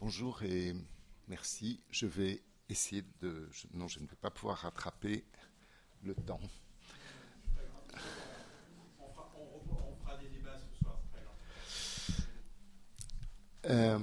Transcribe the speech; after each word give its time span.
Bonjour 0.00 0.42
et 0.44 0.74
merci. 1.28 1.78
Je 1.90 2.06
vais 2.06 2.40
essayer 2.70 3.04
de... 3.20 3.46
non, 3.74 3.86
je 3.86 4.00
ne 4.00 4.06
vais 4.06 4.16
pas 4.18 4.30
pouvoir 4.30 4.56
rattraper 4.56 5.24
le 6.02 6.14
temps. 6.14 6.40
Euh, 13.66 13.98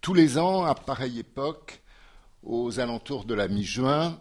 tous 0.00 0.12
les 0.12 0.38
ans, 0.38 0.64
à 0.64 0.74
pareille 0.74 1.20
époque, 1.20 1.80
aux 2.42 2.80
alentours 2.80 3.24
de 3.24 3.34
la 3.34 3.46
mi-juin, 3.46 4.20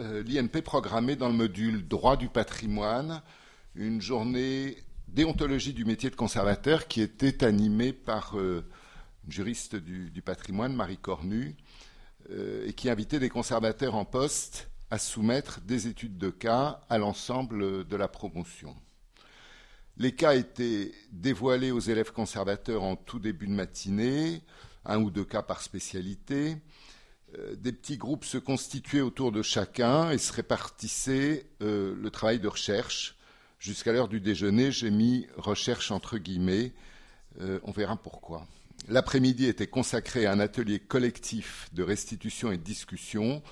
euh, 0.00 0.22
l'INP 0.22 0.62
programmait 0.62 1.16
dans 1.16 1.28
le 1.28 1.34
module 1.34 1.86
droit 1.86 2.16
du 2.16 2.30
patrimoine 2.30 3.22
une 3.74 4.00
journée 4.00 4.78
déontologie 5.06 5.74
du 5.74 5.84
métier 5.84 6.08
de 6.08 6.16
conservateur 6.16 6.88
qui 6.88 7.02
était 7.02 7.44
animée 7.44 7.92
par 7.92 8.38
euh, 8.38 8.64
juriste 9.28 9.76
du, 9.76 10.22
patrimoine, 10.22 10.74
Marie 10.74 10.98
Cornu, 10.98 11.56
et 12.30 12.72
qui 12.72 12.90
invitait 12.90 13.20
des 13.20 13.28
conservateurs 13.28 13.94
en 13.94 14.04
poste 14.04 14.68
à 14.90 14.98
soumettre 14.98 15.60
des 15.60 15.86
études 15.86 16.18
de 16.18 16.30
cas 16.30 16.80
à 16.88 16.98
l'ensemble 16.98 17.86
de 17.86 17.96
la 17.96 18.08
promotion. 18.08 18.74
Les 19.98 20.12
cas 20.12 20.34
étaient 20.34 20.92
dévoilés 21.10 21.70
aux 21.70 21.80
élèves 21.80 22.12
conservateurs 22.12 22.82
en 22.82 22.96
tout 22.96 23.18
début 23.18 23.46
de 23.46 23.52
matinée, 23.52 24.42
un 24.84 25.00
ou 25.00 25.10
deux 25.10 25.24
cas 25.24 25.42
par 25.42 25.62
spécialité. 25.62 26.58
Euh, 27.38 27.56
des 27.56 27.72
petits 27.72 27.96
groupes 27.96 28.24
se 28.24 28.36
constituaient 28.36 29.00
autour 29.00 29.32
de 29.32 29.40
chacun 29.40 30.10
et 30.10 30.18
se 30.18 30.32
répartissaient 30.34 31.46
euh, 31.62 31.94
le 31.98 32.10
travail 32.10 32.40
de 32.40 32.48
recherche. 32.48 33.16
Jusqu'à 33.58 33.90
l'heure 33.92 34.08
du 34.08 34.20
déjeuner, 34.20 34.70
j'ai 34.70 34.90
mis 34.90 35.26
recherche 35.36 35.90
entre 35.90 36.18
guillemets. 36.18 36.74
Euh, 37.40 37.58
on 37.62 37.72
verra 37.72 37.96
pourquoi. 37.96 38.46
L'après-midi 38.88 39.46
était 39.46 39.66
consacré 39.66 40.26
à 40.26 40.32
un 40.32 40.38
atelier 40.38 40.78
collectif 40.78 41.68
de 41.72 41.82
restitution 41.82 42.52
et 42.52 42.56
de 42.56 42.62
discussion 42.62 43.42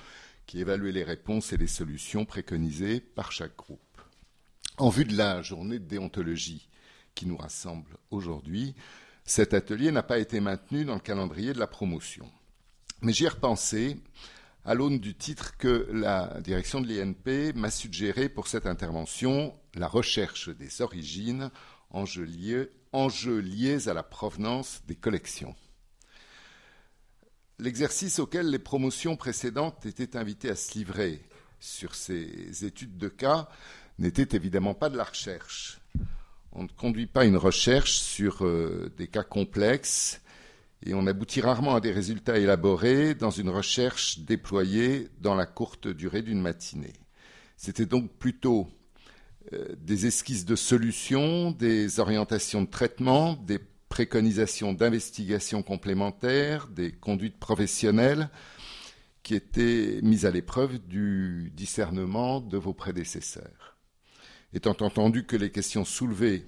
qui 0.47 0.61
évaluait 0.61 0.93
les 0.93 1.03
réponses 1.03 1.53
et 1.53 1.57
les 1.57 1.67
solutions 1.67 2.25
préconisées 2.25 3.01
par 3.01 3.33
chaque 3.33 3.57
groupe. 3.57 3.81
En 4.79 4.91
vue 4.91 5.05
de 5.05 5.17
la 5.17 5.43
journée 5.43 5.81
de 5.81 5.87
déontologie 5.87 6.69
qui 7.17 7.27
nous 7.27 7.37
rassemble 7.37 7.97
aujourd'hui, 8.11 8.77
cet 9.25 9.55
atelier 9.55 9.91
n'a 9.91 10.05
pas 10.05 10.19
été 10.19 10.39
maintenu 10.39 10.85
dans 10.85 10.95
le 10.95 11.01
calendrier 11.01 11.53
de 11.53 11.59
la 11.59 11.67
promotion. 11.67 12.31
Mais 13.03 13.13
j'y 13.13 13.25
ai 13.25 13.29
repensé 13.29 13.97
à 14.65 14.75
l'aune 14.75 15.01
du 15.01 15.17
titre 15.17 15.57
que 15.57 15.89
la 15.93 16.41
direction 16.43 16.81
de 16.81 16.87
l'INP 16.87 17.55
m'a 17.57 17.71
suggéré 17.71 18.29
pour 18.29 18.47
cette 18.47 18.67
intervention, 18.67 19.53
la 19.75 19.89
recherche 19.89 20.49
des 20.49 20.81
origines, 20.81 21.51
enjeux 21.91 22.25
liés, 22.25 22.71
enjeux 22.95 23.41
liés 23.41 23.89
à 23.89 23.95
la 23.95 24.03
provenance 24.03 24.83
des 24.87 24.95
collections. 24.95 25.55
L'exercice 27.59 28.19
auquel 28.19 28.51
les 28.51 28.59
promotions 28.59 29.17
précédentes 29.17 29.85
étaient 29.87 30.17
invitées 30.17 30.51
à 30.51 30.57
se 30.57 30.79
livrer 30.79 31.21
sur 31.61 31.95
ces 31.95 32.65
études 32.65 32.99
de 32.99 33.09
cas 33.09 33.49
n'était 33.99 34.37
évidemment 34.37 34.75
pas 34.75 34.91
de 34.91 34.97
la 34.97 35.05
recherche. 35.05 35.81
On 36.53 36.65
ne 36.65 36.69
conduit 36.69 37.07
pas 37.07 37.25
une 37.25 37.37
recherche 37.37 37.93
sur 37.93 38.45
euh, 38.45 38.93
des 38.97 39.09
cas 39.09 39.23
complexes 39.23 40.21
et 40.85 40.95
on 40.95 41.07
aboutit 41.07 41.41
rarement 41.41 41.75
à 41.75 41.81
des 41.81 41.91
résultats 41.91 42.39
élaborés 42.39 43.15
dans 43.15 43.31
une 43.31 43.49
recherche 43.49 44.21
déployée 44.21 45.09
dans 45.21 45.35
la 45.35 45.47
courte 45.47 45.89
durée 45.89 46.23
d'une 46.23 46.41
matinée. 46.41 46.93
C'était 47.57 47.87
donc 47.87 48.13
plutôt 48.19 48.69
des 49.53 50.07
esquisses 50.07 50.45
de 50.45 50.57
solutions, 50.57 51.51
des 51.51 52.01
orientations 52.01 52.63
de 52.63 52.71
traitement, 52.71 53.35
des 53.35 53.61
préconisations 53.89 54.73
d'investigation 54.73 55.63
complémentaires, 55.63 56.67
des 56.69 56.91
conduites 56.91 57.39
professionnelles 57.39 58.29
qui 59.23 59.35
étaient 59.35 60.01
mises 60.03 60.27
à 60.27 60.31
l'épreuve 60.31 60.79
du 60.87 61.53
discernement 61.55 62.41
de 62.41 62.59
vos 62.59 62.75
prédécesseurs. 62.75 63.77
Étant 64.53 64.77
entendu 64.81 65.25
que 65.25 65.37
les 65.37 65.51
questions 65.51 65.85
soulevées 65.85 66.47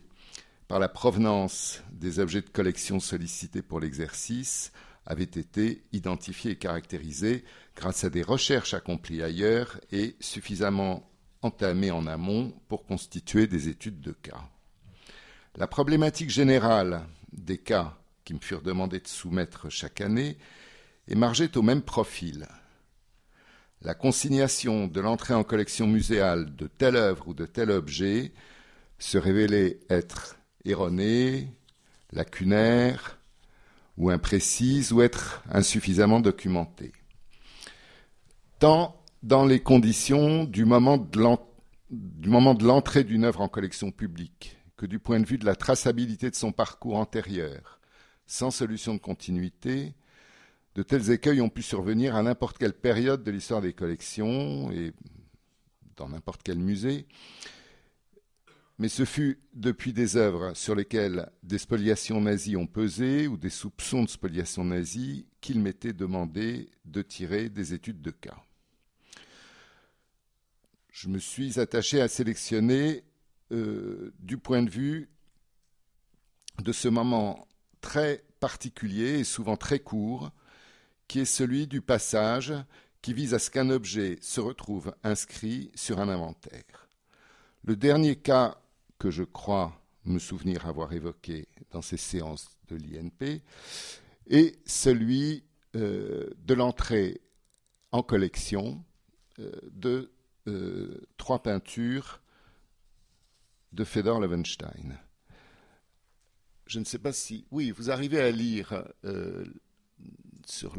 par 0.68 0.78
la 0.78 0.88
provenance 0.88 1.82
des 1.92 2.18
objets 2.18 2.42
de 2.42 2.50
collection 2.50 3.00
sollicités 3.00 3.62
pour 3.62 3.80
l'exercice 3.80 4.72
avaient 5.06 5.22
été 5.22 5.84
identifiées 5.92 6.52
et 6.52 6.56
caractérisées 6.56 7.44
grâce 7.76 8.04
à 8.04 8.10
des 8.10 8.22
recherches 8.22 8.74
accomplies 8.74 9.22
ailleurs 9.22 9.80
et 9.92 10.16
suffisamment 10.20 11.08
entamées 11.46 11.90
en 11.90 12.06
amont 12.06 12.52
pour 12.68 12.84
constituer 12.84 13.46
des 13.46 13.68
études 13.68 14.00
de 14.00 14.12
cas. 14.12 14.44
La 15.56 15.66
problématique 15.66 16.30
générale 16.30 17.02
des 17.32 17.58
cas 17.58 17.96
qui 18.24 18.34
me 18.34 18.40
furent 18.40 18.62
demandés 18.62 19.00
de 19.00 19.08
soumettre 19.08 19.70
chaque 19.70 20.00
année 20.00 20.36
émargeait 21.08 21.56
au 21.56 21.62
même 21.62 21.82
profil, 21.82 22.46
la 23.82 23.94
consignation 23.94 24.88
de 24.88 25.00
l'entrée 25.00 25.34
en 25.34 25.44
collection 25.44 25.86
muséale 25.86 26.56
de 26.56 26.66
telle 26.66 26.96
œuvre 26.96 27.28
ou 27.28 27.34
de 27.34 27.46
tel 27.46 27.70
objet 27.70 28.32
se 28.98 29.18
révélait 29.18 29.78
être 29.90 30.36
erronée, 30.64 31.52
lacunaire 32.12 33.18
ou 33.98 34.10
imprécise 34.10 34.92
ou 34.92 35.02
être 35.02 35.42
insuffisamment 35.50 36.20
documentée. 36.20 36.92
Tant 38.58 38.95
dans 39.26 39.44
les 39.44 39.58
conditions 39.58 40.44
du 40.44 40.64
moment 40.64 40.98
de 40.98 41.18
l'entrée 42.64 43.02
d'une 43.02 43.24
œuvre 43.24 43.40
en 43.40 43.48
collection 43.48 43.90
publique 43.90 44.56
que 44.76 44.86
du 44.86 45.00
point 45.00 45.18
de 45.18 45.26
vue 45.26 45.36
de 45.36 45.44
la 45.44 45.56
traçabilité 45.56 46.30
de 46.30 46.36
son 46.36 46.52
parcours 46.52 46.96
antérieur, 46.96 47.80
sans 48.28 48.52
solution 48.52 48.94
de 48.94 49.00
continuité, 49.00 49.94
de 50.76 50.82
tels 50.84 51.10
écueils 51.10 51.40
ont 51.40 51.48
pu 51.48 51.62
survenir 51.62 52.14
à 52.14 52.22
n'importe 52.22 52.56
quelle 52.56 52.72
période 52.72 53.24
de 53.24 53.32
l'histoire 53.32 53.60
des 53.60 53.72
collections 53.72 54.70
et 54.70 54.92
dans 55.96 56.08
n'importe 56.08 56.42
quel 56.44 56.60
musée. 56.60 57.08
Mais 58.78 58.88
ce 58.88 59.04
fut 59.04 59.40
depuis 59.54 59.92
des 59.92 60.16
œuvres 60.16 60.54
sur 60.54 60.76
lesquelles 60.76 61.32
des 61.42 61.58
spoliations 61.58 62.20
nazies 62.20 62.56
ont 62.56 62.68
pesé 62.68 63.26
ou 63.26 63.36
des 63.36 63.50
soupçons 63.50 64.04
de 64.04 64.08
spoliation 64.08 64.62
nazie 64.62 65.26
qu'il 65.40 65.58
m'était 65.58 65.94
demandé 65.94 66.70
de 66.84 67.02
tirer 67.02 67.48
des 67.48 67.74
études 67.74 68.02
de 68.02 68.12
cas. 68.12 68.45
Je 70.98 71.10
me 71.10 71.18
suis 71.18 71.60
attaché 71.60 72.00
à 72.00 72.08
sélectionner 72.08 73.04
euh, 73.52 74.14
du 74.18 74.38
point 74.38 74.62
de 74.62 74.70
vue 74.70 75.10
de 76.62 76.72
ce 76.72 76.88
moment 76.88 77.46
très 77.82 78.24
particulier 78.40 79.18
et 79.18 79.24
souvent 79.24 79.58
très 79.58 79.78
court 79.78 80.30
qui 81.06 81.20
est 81.20 81.26
celui 81.26 81.66
du 81.66 81.82
passage 81.82 82.54
qui 83.02 83.12
vise 83.12 83.34
à 83.34 83.38
ce 83.38 83.50
qu'un 83.50 83.68
objet 83.68 84.16
se 84.22 84.40
retrouve 84.40 84.94
inscrit 85.04 85.70
sur 85.74 86.00
un 86.00 86.08
inventaire. 86.08 86.88
Le 87.64 87.76
dernier 87.76 88.16
cas 88.16 88.56
que 88.98 89.10
je 89.10 89.22
crois 89.22 89.78
me 90.06 90.18
souvenir 90.18 90.66
avoir 90.66 90.94
évoqué 90.94 91.46
dans 91.72 91.82
ces 91.82 91.98
séances 91.98 92.56
de 92.68 92.76
l'INP 92.76 93.42
est 94.30 94.58
celui 94.66 95.44
euh, 95.74 96.30
de 96.46 96.54
l'entrée 96.54 97.20
en 97.92 98.02
collection 98.02 98.82
euh, 99.40 99.52
de 99.72 100.10
euh, 100.46 101.06
trois 101.16 101.42
peintures 101.42 102.20
de 103.72 103.84
Fedor 103.84 104.20
Levenstein. 104.20 104.98
Je 106.66 106.78
ne 106.78 106.84
sais 106.84 106.98
pas 106.98 107.12
si... 107.12 107.46
Oui, 107.50 107.70
vous 107.70 107.90
arrivez 107.90 108.20
à 108.20 108.30
lire 108.30 108.84
sur 110.46 110.76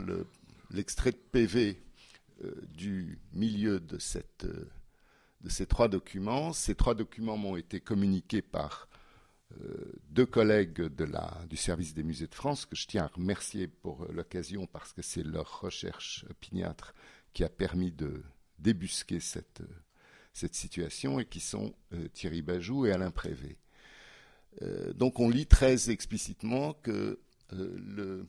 l'extrait 0.71 1.11
de 1.11 1.17
PV 1.17 1.81
euh, 2.43 2.51
du 2.69 3.19
milieu 3.33 3.79
de, 3.79 3.97
cette, 3.97 4.45
euh, 4.45 4.69
de, 5.41 5.49
ces 5.49 5.65
trois 5.65 5.87
documents. 5.87 6.53
Ces 6.53 6.75
trois 6.75 6.93
documents 6.93 7.37
m'ont 7.37 7.55
été 7.55 7.79
communiqués 7.79 8.43
par 8.43 8.87
euh, 9.59 9.93
deux 10.11 10.27
collègues 10.27 10.81
de 10.81 11.03
la, 11.03 11.41
du 11.49 11.57
service 11.57 11.95
des 11.95 12.03
musées 12.03 12.27
de 12.27 12.35
France, 12.35 12.67
que 12.67 12.75
je 12.75 12.85
tiens 12.85 13.05
à 13.05 13.07
remercier 13.07 13.67
pour 13.67 14.05
l'occasion 14.11 14.67
parce 14.67 14.93
que 14.93 15.01
c'est 15.01 15.23
leur 15.23 15.61
recherche 15.61 16.25
opiniâtre 16.29 16.93
qui 17.33 17.43
a 17.43 17.49
permis 17.49 17.91
de 17.91 18.21
débusquer 18.59 19.19
cette, 19.19 19.61
cette 20.33 20.55
situation 20.55 21.19
et 21.19 21.25
qui 21.25 21.39
sont 21.39 21.73
Thierry 22.13 22.41
Bajou 22.41 22.85
et 22.85 22.91
Alain 22.91 23.11
Prévé. 23.11 23.57
donc 24.95 25.19
on 25.19 25.29
lit 25.29 25.47
très 25.47 25.89
explicitement 25.89 26.73
que 26.73 27.19
le, 27.51 28.27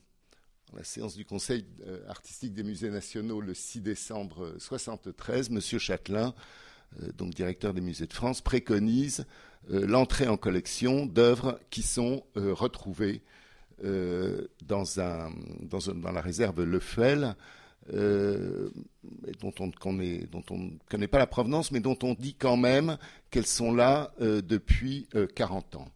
la 0.76 0.84
séance 0.84 1.16
du 1.16 1.24
Conseil 1.24 1.64
euh, 1.86 2.00
artistique 2.08 2.54
des 2.54 2.62
musées 2.62 2.90
nationaux 2.90 3.40
le 3.40 3.54
6 3.54 3.80
décembre 3.80 4.40
1973, 4.44 5.50
M. 5.50 5.60
Châtelain, 5.60 6.34
euh, 7.02 7.12
donc 7.12 7.34
directeur 7.34 7.74
des 7.74 7.80
musées 7.80 8.06
de 8.06 8.12
France, 8.12 8.40
préconise 8.40 9.26
euh, 9.70 9.86
l'entrée 9.86 10.28
en 10.28 10.36
collection 10.36 11.06
d'œuvres 11.06 11.60
qui 11.70 11.82
sont 11.82 12.24
retrouvées 12.34 13.22
dans, 14.66 14.84
la 14.96 16.20
réserve 16.20 16.64
Lefel, 16.64 17.36
dont 17.92 19.52
on, 19.60 19.66
dont 19.68 20.44
on 20.50 20.58
ne 20.58 20.70
connaît 20.90 21.08
pas 21.08 21.18
la 21.18 21.26
provenance, 21.26 21.70
mais 21.70 21.80
dont 21.80 21.98
on 22.02 22.14
dit 22.14 22.34
quand 22.34 22.56
même 22.56 22.98
qu'elles 23.30 23.46
sont 23.46 23.72
là 23.72 24.12
depuis 24.20 25.08
40 25.34 25.76
ans. 25.76 25.88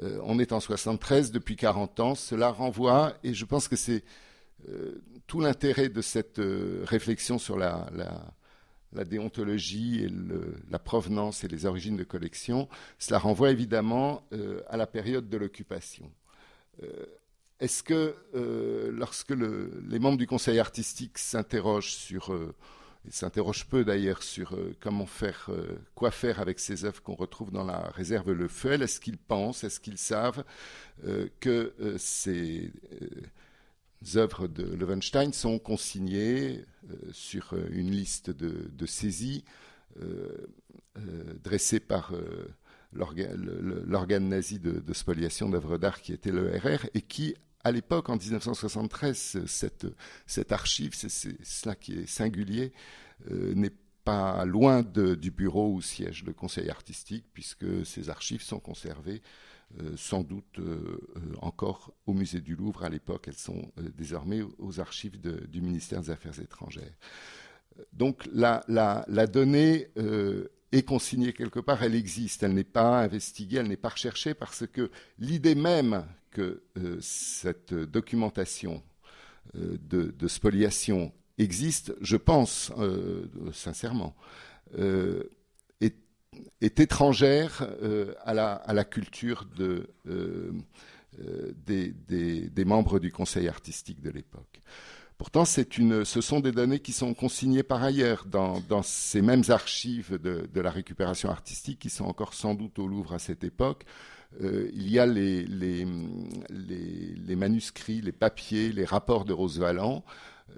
on 0.00 0.38
est 0.38 0.52
en 0.52 0.60
73, 0.60 1.32
depuis 1.32 1.56
40 1.56 2.00
ans, 2.00 2.14
cela 2.14 2.50
renvoie, 2.50 3.14
et 3.24 3.34
je 3.34 3.44
pense 3.44 3.68
que 3.68 3.76
c'est 3.76 4.04
tout 5.26 5.40
l'intérêt 5.40 5.88
de 5.88 6.00
cette 6.00 6.40
réflexion 6.84 7.38
sur 7.38 7.56
la, 7.56 7.88
déontologie 9.04 10.04
et 10.04 10.10
la 10.70 10.78
provenance 10.78 11.44
et 11.44 11.48
les 11.48 11.66
origines 11.66 11.96
de 11.96 12.04
collection, 12.04 12.68
cela 12.98 13.18
renvoie 13.18 13.50
évidemment 13.50 14.22
euh, 14.32 14.62
à 14.68 14.76
la 14.76 14.86
période 14.86 15.28
de 15.28 15.36
l'occupation. 15.36 16.10
Euh, 17.60 17.64
est-ce 17.64 17.82
que 17.82 18.14
euh, 18.34 18.90
lorsque 18.92 19.30
les 19.30 19.98
membres 19.98 20.18
du 20.18 20.26
conseil 20.26 20.58
artistique 20.58 21.18
s'interrogent 21.18 21.94
sur, 21.94 22.32
et 23.06 23.10
s'interrogent 23.10 23.66
peu 23.66 23.84
d'ailleurs 23.84 24.22
sur 24.22 24.58
comment 24.80 25.06
faire, 25.06 25.50
quoi 25.94 26.10
faire 26.10 26.40
avec 26.40 26.58
ces 26.58 26.84
œuvres 26.84 27.02
qu'on 27.02 27.14
retrouve 27.14 27.50
dans 27.50 27.64
la 27.64 27.90
réserve 27.90 28.32
Le 28.32 28.48
Feuil, 28.48 28.82
est-ce 28.82 29.00
qu'ils 29.00 29.18
pensent, 29.18 29.64
est-ce 29.64 29.80
qu'ils 29.80 29.98
savent 29.98 30.44
que 31.40 31.72
ces 31.98 32.72
œuvres 34.14 34.46
de 34.46 34.62
Levenstein 34.62 35.32
sont 35.32 35.58
consignées 35.58 36.64
euh, 36.90 36.94
sur 37.12 37.54
euh, 37.54 37.66
une 37.70 37.90
liste 37.90 38.30
de, 38.30 38.70
de 38.72 38.86
saisies 38.86 39.44
euh, 40.00 40.28
dressée 41.42 41.80
par 41.80 42.12
l'organe 42.92 44.28
nazi 44.28 44.58
de, 44.58 44.92
spoliation 44.94 45.48
d'œuvres 45.48 45.76
d'art 45.76 46.00
qui 46.00 46.12
était 46.14 46.30
le 46.30 46.56
RR 46.56 46.86
et 46.94 47.02
qui, 47.02 47.34
à 47.66 47.72
l'époque, 47.72 48.08
en 48.08 48.16
1973, 48.16 49.44
cette, 49.46 50.52
archive, 50.52 50.94
c'est 50.94 51.08
cela 51.08 51.74
qui 51.74 51.94
est 51.94 52.06
singulier, 52.06 52.72
n'est 53.30 53.72
pas 54.04 54.44
loin 54.44 54.82
du 54.82 55.30
bureau 55.32 55.72
où 55.72 55.82
siège 55.82 56.22
le 56.24 56.32
conseil 56.32 56.70
artistique, 56.70 57.24
puisque 57.32 57.84
ces 57.84 58.08
archives 58.08 58.42
sont 58.42 58.60
conservées 58.60 59.20
euh, 59.80 59.96
sans 59.96 60.22
doute 60.22 60.60
euh, 60.60 61.00
euh, 61.16 61.20
encore 61.42 61.92
au 62.06 62.12
musée 62.12 62.40
du 62.40 62.54
Louvre 62.54 62.84
à 62.84 62.88
l'époque. 62.88 63.26
Elles 63.26 63.34
sont 63.34 63.72
désormais 63.98 64.42
aux 64.58 64.78
archives 64.78 65.20
du 65.20 65.60
ministère 65.60 66.00
des 66.02 66.10
Affaires 66.10 66.38
étrangères. 66.38 66.94
Donc 67.92 68.28
la, 68.32 68.62
donnée 69.26 69.88
est 70.70 70.82
consignée 70.84 71.32
quelque 71.32 71.58
part, 71.58 71.82
elle 71.82 71.96
existe, 71.96 72.44
elle 72.44 72.54
n'est 72.54 72.64
pas 72.64 73.00
investiguée, 73.00 73.58
elle 73.58 73.68
n'est 73.68 73.76
pas 73.76 73.90
recherchée 73.90 74.34
parce 74.34 74.66
que 74.68 74.90
l'idée 75.18 75.56
même 75.56 76.06
que 76.36 76.62
cette 77.00 77.74
documentation 77.74 78.82
de, 79.54 80.28
spoliation 80.28 81.12
existe, 81.38 81.94
je 82.00 82.16
pense 82.16 82.72
sincèrement, 83.52 84.14
est 86.60 86.80
étrangère 86.80 87.66
euh, 87.82 88.14
à, 88.24 88.34
la, 88.34 88.84
culture 88.84 89.46
de, 89.56 89.88
euh, 90.06 90.52
euh, 91.20 91.52
des, 91.66 92.64
membres 92.64 92.98
du 92.98 93.12
conseil 93.12 93.48
artistique 93.48 94.00
de 94.00 94.10
l'époque. 94.10 94.60
Pourtant, 95.18 95.46
ce 95.46 96.20
sont 96.20 96.40
des 96.40 96.52
données 96.52 96.80
qui 96.80 96.92
sont 96.92 97.14
consignées 97.14 97.62
par 97.62 97.82
ailleurs 97.82 98.26
dans, 98.26 98.82
ces 98.82 99.22
mêmes 99.22 99.44
archives 99.48 100.18
de, 100.20 100.60
la 100.60 100.70
récupération 100.70 101.30
artistique 101.30 101.78
qui 101.78 101.90
sont 101.90 102.04
encore 102.04 102.34
sans 102.34 102.54
doute 102.54 102.78
au 102.78 102.86
Louvre 102.86 103.14
à 103.14 103.18
cette 103.18 103.44
époque. 103.44 103.84
Il 104.40 104.90
y 104.90 104.98
a 104.98 105.06
les, 105.06 105.86
manuscrits, 107.36 108.00
les 108.00 108.12
papiers, 108.12 108.72
les 108.72 108.84
rapports 108.84 109.24
de 109.24 109.32
Rosevalland 109.32 110.04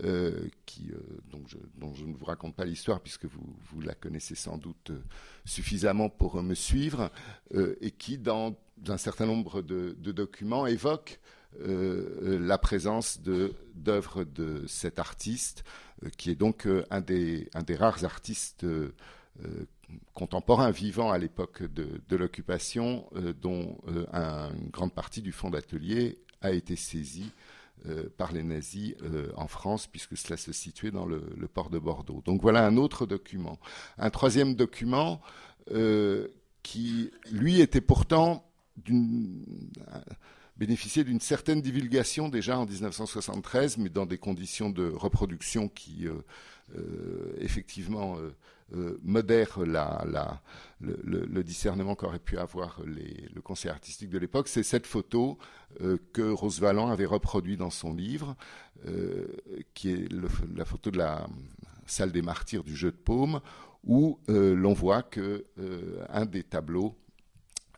euh, 0.04 0.46
qui, 0.64 0.92
euh, 0.92 1.00
je, 1.48 1.56
dont 1.76 1.92
je 1.92 2.04
ne 2.04 2.14
vous 2.14 2.24
raconte 2.24 2.54
pas 2.54 2.64
l'histoire 2.64 3.00
puisque 3.00 3.24
vous, 3.24 3.80
la 3.80 3.94
connaissez 3.94 4.36
sans 4.36 4.56
doute 4.56 4.90
euh, 4.90 5.02
suffisamment 5.44 6.08
pour 6.08 6.40
me 6.40 6.54
suivre, 6.54 7.10
et 7.80 7.90
qui, 7.90 8.16
dans 8.18 8.54
un 8.86 8.96
certain 8.96 9.26
nombre 9.26 9.60
de, 9.62 9.96
documents, 10.12 10.66
évoque 10.66 11.18
la 11.58 12.58
présence 12.58 13.20
d'œuvres 13.74 14.24
de, 14.24 14.64
cet 14.68 14.98
artiste, 14.98 15.64
qui 16.16 16.30
est 16.30 16.36
donc 16.36 16.68
un 16.90 17.00
des, 17.00 17.48
un, 17.54 17.62
des, 17.62 17.74
rares 17.74 18.04
artistes 18.04 18.66
contemporains 20.14 20.70
vivants 20.70 21.10
à 21.10 21.18
l'époque 21.18 21.62
de, 21.62 22.16
l'occupation, 22.16 23.08
dont 23.40 23.78
une 24.12 24.70
grande 24.70 24.92
partie 24.92 25.22
du 25.22 25.32
fonds 25.32 25.50
d'atelier 25.50 26.18
a 26.42 26.52
été 26.52 26.76
saisie 26.76 27.30
euh, 27.86 28.08
par 28.16 28.32
les 28.32 28.42
nazis 28.42 28.94
euh, 29.02 29.30
en 29.36 29.46
France, 29.46 29.86
puisque 29.86 30.16
cela 30.16 30.36
se 30.36 30.52
situait 30.52 30.90
dans 30.90 31.06
le, 31.06 31.20
port 31.52 31.70
de 31.70 31.78
Bordeaux. 31.78 32.22
Donc 32.24 32.42
voilà 32.42 32.66
un 32.66 32.76
autre 32.76 33.06
document. 33.06 33.56
Un 33.98 34.10
troisième 34.10 34.56
document 34.56 35.20
euh, 35.70 36.26
qui, 36.64 37.12
lui, 37.30 37.60
était 37.60 37.80
pourtant 37.80 38.44
bénéficiait 40.56 41.04
d'une 41.04 41.20
certaine 41.20 41.60
divulgation 41.60 42.28
déjà 42.28 42.58
en 42.58 42.66
1973, 42.66 43.78
mais 43.78 43.90
dans 43.90 44.06
des 44.06 44.18
conditions 44.18 44.70
de 44.70 44.88
reproduction 44.88 45.68
qui, 45.68 46.06
effectivement, 47.38 48.16
euh, 48.74 48.98
modère 49.02 49.58
le, 49.60 51.42
discernement 51.42 51.94
qu'aurait 51.94 52.18
pu 52.18 52.36
avoir 52.36 52.82
le 52.84 53.40
conseil 53.40 53.70
artistique 53.70 54.10
de 54.10 54.18
l'époque, 54.18 54.48
c'est 54.48 54.62
cette 54.62 54.86
photo 54.86 55.38
euh, 55.80 55.96
que 56.12 56.22
Rose 56.22 56.60
Valland 56.60 56.90
avait 56.90 57.06
reproduit 57.06 57.56
dans 57.56 57.70
son 57.70 57.94
livre, 57.94 58.36
euh, 58.86 59.26
qui 59.72 59.90
est 59.90 60.12
la 60.54 60.66
photo 60.66 60.90
de 60.90 60.98
la 60.98 61.26
salle 61.86 62.12
des 62.12 62.20
martyrs 62.20 62.62
du 62.62 62.76
jeu 62.76 62.90
de 62.90 62.96
paume, 62.96 63.40
où 63.84 64.18
l'on 64.28 64.74
voit 64.74 65.02
que 65.02 65.46
un 66.10 66.26
des 66.26 66.42
tableaux 66.42 66.94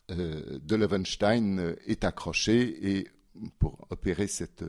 de 0.08 0.74
Levenstein 0.74 1.76
est 1.86 2.02
accroché. 2.04 2.96
Et 2.96 3.08
pour 3.60 3.86
opérer 3.90 4.26
cette, 4.26 4.64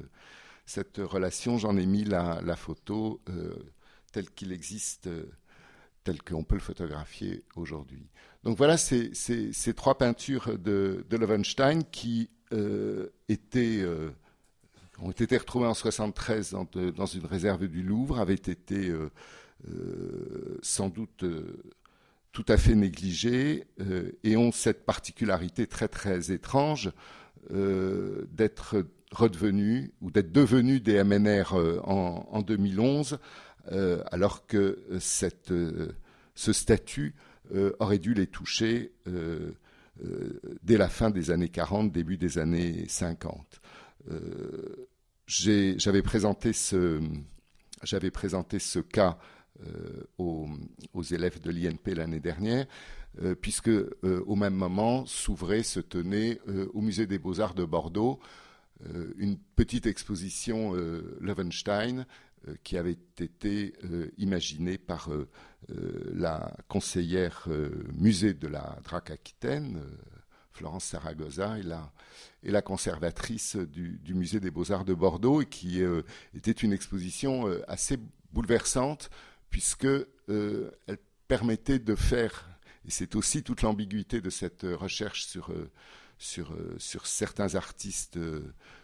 relation, 0.98 1.58
j'en 1.58 1.78
ai 1.78 1.86
mis 1.88 2.04
la 2.04 2.56
photo 2.56 3.22
telle 4.12 4.30
qu'il 4.30 4.52
existe 4.52 5.10
tel 6.04 6.22
qu'on 6.22 6.44
peut 6.44 6.56
le 6.56 6.62
photographier 6.62 7.44
aujourd'hui. 7.56 8.08
Donc 8.44 8.58
voilà 8.58 8.78
ces, 8.78 9.14
trois 9.76 9.98
peintures 9.98 10.58
de, 10.58 11.06
de 11.10 11.84
qui 11.92 12.30
euh, 12.54 13.10
euh, 13.56 14.10
ont 15.00 15.12
été 15.12 15.38
retrouvées 15.38 15.68
en 15.68 15.74
73 15.74 16.56
dans, 16.96 17.06
une 17.06 17.26
réserve 17.26 17.68
du 17.68 17.82
Louvre, 17.84 18.20
avaient 18.20 18.34
été 18.34 18.90
euh, 18.90 19.10
sans 20.62 20.90
doute 20.90 21.24
tout 22.32 22.46
à 22.48 22.58
fait 22.58 22.76
négligées 22.76 23.66
et 24.24 24.38
ont 24.38 24.52
cette 24.52 24.86
particularité 24.86 25.68
très 25.68 25.88
très 25.88 26.32
étrange 26.32 26.92
d'être 27.50 28.86
redevenues 29.12 29.92
ou 30.02 30.12
d'être 30.12 30.32
devenues 30.32 30.80
des 30.80 31.04
MNR 31.04 31.54
en 31.84 32.42
2011 32.42 33.20
euh, 33.72 34.04
alors 34.12 34.48
que 34.48 34.80
euh, 34.92 35.00
euh, 35.52 35.92
ce 36.36 36.54
statut 36.54 37.16
aurait 37.80 38.00
dû 38.00 38.14
les 38.14 38.28
toucher 38.28 38.94
dès 40.64 40.78
la 40.78 40.88
fin 40.88 41.10
des 41.10 41.32
années 41.32 41.50
40, 41.50 41.92
début 41.92 42.18
des 42.18 42.38
années 42.38 42.86
50. 42.88 43.60
J'avais 45.28 46.02
présenté 46.02 46.54
ce, 46.54 47.02
cas 48.80 49.18
aux, 50.18 50.48
élèves 51.12 51.42
de 51.42 51.52
l'INP 51.52 51.94
l'année 51.94 52.22
dernière, 52.22 52.68
puisque 53.42 53.72
au 54.04 54.36
même 54.38 54.56
moment 54.56 55.06
s'ouvrait, 55.06 55.64
se 55.64 55.82
tenait 55.82 56.40
au 56.74 56.80
musée 56.80 57.06
des 57.06 57.20
beaux-arts 57.20 57.54
de 57.54 57.66
Bordeaux 57.66 58.22
une 59.18 59.38
petite 59.58 59.88
exposition 59.88 60.72
Levenstein 61.20 62.06
qui 62.64 62.78
avait 62.78 62.98
été 63.20 63.74
euh, 63.84 64.12
imaginé 64.18 64.78
par 64.78 65.12
euh, 65.12 65.30
la 66.14 66.56
conseillère 66.68 67.48
musée 67.94 68.34
de 68.34 68.48
la 68.48 68.80
Drac 68.84 69.12
Aquitaine, 69.12 69.82
Florence 70.52 70.86
Saragoza, 70.86 71.58
et 71.60 72.52
la, 72.52 72.62
conservatrice 72.62 73.56
du, 73.56 74.14
musée 74.14 74.40
des 74.40 74.52
beaux-arts 74.52 74.86
de 74.86 74.94
Bordeaux, 74.94 75.42
et 75.42 75.46
qui 75.46 75.82
était 76.36 76.52
une 76.52 76.74
exposition 76.74 77.46
assez 77.68 77.98
bouleversante, 78.34 79.10
puisque 79.50 79.88
elle 80.28 80.98
permettait 81.28 81.80
de 81.80 81.96
faire, 81.96 82.50
et 82.86 82.92
c'est 82.92 83.16
aussi 83.16 83.44
toute 83.44 83.62
l'ambiguïté 83.62 84.20
de 84.20 84.30
cette 84.30 84.64
recherche 84.64 85.26
sur, 85.26 85.54
sur, 86.22 86.56
sur 86.78 87.08
certains 87.08 87.56
artistes 87.56 88.18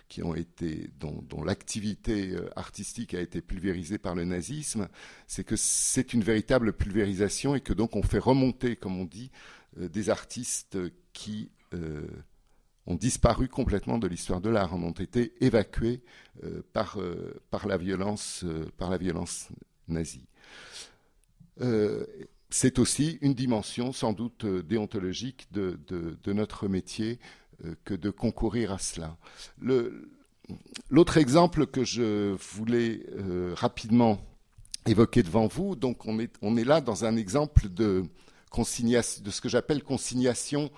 qui 0.08 0.24
ont 0.24 0.36
été, 0.36 0.90
dont, 1.00 1.44
l'activité 1.44 2.32
euh, 2.32 2.50
artistique 2.56 3.14
a 3.14 3.22
été 3.22 3.42
pulvérisée 3.42 3.98
par 3.98 4.16
le 4.16 4.26
nazisme, 4.26 4.88
c'est 5.28 5.44
que 5.44 5.56
c'est 5.56 6.14
une 6.14 6.24
véritable 6.24 6.74
pulvérisation 6.74 7.56
et 7.56 7.62
que 7.62 7.74
donc 7.74 7.96
on 7.96 8.04
fait 8.04 8.20
remonter, 8.20 8.76
comme 8.76 9.00
on 9.00 9.06
dit, 9.06 9.32
euh, 9.80 9.90
des 9.90 10.10
artistes 10.10 10.78
qui 11.14 11.52
euh, 11.74 12.08
ont 12.86 12.96
disparu 12.96 13.50
complètement 13.50 13.98
de 13.98 14.08
l'histoire 14.08 14.40
de 14.40 14.50
l'art, 14.50 14.74
ont 14.74 14.92
été 14.92 15.34
évacués 15.44 16.02
par, 16.72 16.98
par, 17.50 17.68
la 17.68 17.76
violence, 17.76 18.46
par 18.78 18.90
la 18.90 18.98
violence 18.98 19.50
nazie. 19.90 20.26
C'est 22.50 22.80
aussi 22.80 23.18
une 23.22 23.34
dimension 23.34 23.92
sans 23.92 24.14
doute 24.14 24.46
déontologique 24.46 25.48
de, 25.52 25.78
notre 26.28 26.68
métier 26.68 27.20
que 27.84 27.94
de 27.94 28.10
concourir 28.10 28.72
à 28.72 28.78
cela. 28.78 29.18
L'autre 30.90 31.18
exemple 31.18 31.68
que 31.68 31.84
je 31.84 32.34
voulais 32.34 33.06
rapidement 33.56 34.20
évoquer 34.86 35.24
devant 35.24 35.48
vous, 35.48 35.76
donc 35.76 36.06
on 36.06 36.20
est, 36.20 36.64
là 36.64 36.80
dans 36.82 37.04
un 37.06 37.18
exemple 37.18 37.68
de, 37.70 38.06
consignation, 38.50 39.24
de 39.24 39.32
ce 39.32 39.42
que 39.42 39.50
j'appelle 39.50 39.84
consignation 39.84 40.72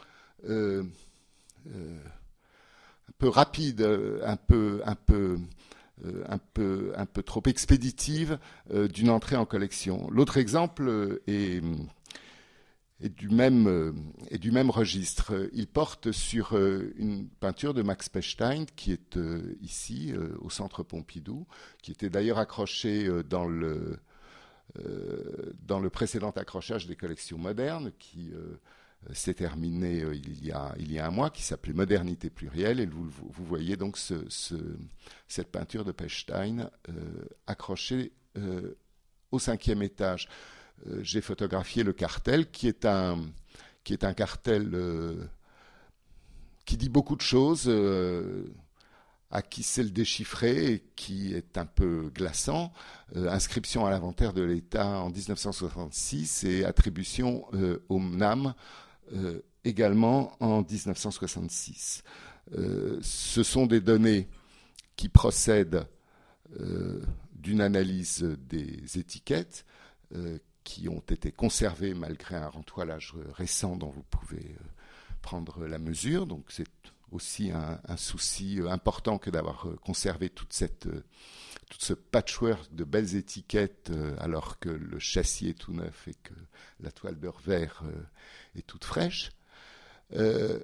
un 3.09 3.13
peu 3.17 3.29
rapide, 3.29 3.81
un 4.23 4.37
peu, 4.37 4.81
un 4.85 4.95
peu 4.95 5.15
euh, 5.15 5.37
un, 6.27 6.37
peu, 6.37 6.93
un 6.95 7.05
peu 7.05 7.23
trop 7.23 7.43
expéditive 7.45 8.39
euh, 8.71 8.87
d'une 8.87 9.09
entrée 9.09 9.35
en 9.35 9.45
collection. 9.45 10.09
L'autre 10.11 10.37
exemple 10.37 10.87
euh, 10.87 11.21
est, 11.27 11.61
du 13.01 13.29
même, 13.29 13.67
registre. 14.69 15.49
Il 15.53 15.67
porte 15.67 16.11
sur 16.11 16.57
une 16.57 17.27
peinture 17.39 17.73
de 17.73 17.81
Max 17.81 18.09
Pechstein 18.09 18.65
qui 18.75 18.91
est 18.91 19.17
ici, 19.61 20.13
au 20.41 20.49
centre 20.49 20.83
Pompidou, 20.83 21.47
qui 21.81 21.91
était 21.91 22.09
d'ailleurs 22.09 22.39
accrochée 22.39 23.09
dans 23.29 23.45
le, 23.45 23.99
dans 25.63 25.79
le 25.79 25.89
précédent 25.89 26.31
accrochage 26.31 26.87
des 26.87 26.95
collections 26.95 27.37
modernes, 27.37 27.91
qui 27.99 28.31
euh, 28.33 28.59
s'est 29.13 29.33
terminé 29.33 30.01
euh, 30.01 30.15
il, 30.15 30.45
y 30.45 30.51
a, 30.51 30.73
il 30.77 30.91
y 30.91 30.99
a 30.99 31.07
un 31.07 31.11
mois, 31.11 31.29
qui 31.29 31.41
s'appelait 31.41 31.73
Modernité 31.73 32.29
plurielle. 32.29 32.79
Et 32.79 32.85
vous, 32.85 33.09
vous 33.09 33.45
voyez 33.45 33.75
donc 33.77 33.97
ce, 33.97 34.15
cette 35.27 35.51
peinture 35.51 35.85
de 35.85 35.91
Pechstein 35.91 36.69
euh, 36.89 37.25
accrochée 37.47 38.11
au 39.31 39.39
cinquième 39.39 39.81
étage. 39.81 40.29
J'ai 41.01 41.19
photographié 41.19 41.83
le 41.83 41.91
cartel, 41.91 42.49
qui 42.49 42.69
est 42.69 42.85
un, 42.85 43.25
qui 43.83 43.91
est 43.91 44.05
un 44.05 44.13
cartel 44.13 44.77
qui 46.63 46.77
dit 46.77 46.87
beaucoup 46.87 47.17
de 47.17 47.21
choses 47.21 47.69
à 49.29 49.41
qui 49.41 49.63
c'est 49.63 49.83
le 49.83 49.89
déchiffrer 49.89 50.73
et 50.73 50.79
qui 50.95 51.33
est 51.33 51.57
un 51.57 51.65
peu 51.65 52.09
glaçant. 52.15 52.71
inscription 53.13 53.85
à 53.85 53.89
l'inventaire 53.89 54.31
de 54.31 54.43
l'État 54.43 54.87
en 54.87 55.09
1966 55.09 56.45
et 56.45 56.63
attribution 56.63 57.45
au 57.89 57.99
MNAM 57.99 58.53
euh, 59.13 59.41
également 59.63 60.31
en 60.39 60.61
1966. 60.61 62.03
Euh, 62.57 62.99
ce 63.01 63.43
sont 63.43 63.65
des 63.65 63.81
données 63.81 64.27
qui 64.95 65.09
procèdent 65.09 65.85
euh, 66.59 67.01
d'une 67.33 67.61
analyse 67.61 68.23
des 68.47 68.97
étiquettes 68.97 69.65
qui 70.63 70.89
ont 70.89 71.03
été 71.09 71.31
conservées 71.31 71.93
malgré 71.93 72.35
un 72.35 72.47
rentoilage 72.47 73.13
récent 73.33 73.75
dont 73.75 73.89
vous 73.89 74.03
pouvez 74.09 74.55
prendre 75.21 75.67
la 75.67 75.77
mesure. 75.77 76.25
Donc 76.25 76.45
c'est 76.49 76.65
aussi 77.11 77.51
un, 77.51 77.79
un, 77.87 77.97
souci 77.97 78.59
important 78.67 79.19
que 79.19 79.29
d'avoir 79.29 79.67
conservé 79.83 80.29
toute 80.29 80.53
cette 80.53 80.87
tout 81.69 81.77
ce 81.79 81.93
patchwork 81.93 82.73
de 82.73 82.83
belles 82.83 83.15
étiquettes 83.15 83.91
euh, 83.91 84.15
alors 84.19 84.59
que 84.59 84.69
le 84.69 84.99
châssis 84.99 85.49
est 85.49 85.59
tout 85.59 85.71
neuf 85.71 86.07
et 86.07 86.15
que 86.15 86.33
la 86.79 86.91
toile 86.91 87.15
beurre 87.15 87.39
vert 87.45 87.83
euh, 87.85 88.01
est 88.57 88.65
toute 88.65 88.83
fraîche. 88.83 89.31
Euh, 90.13 90.59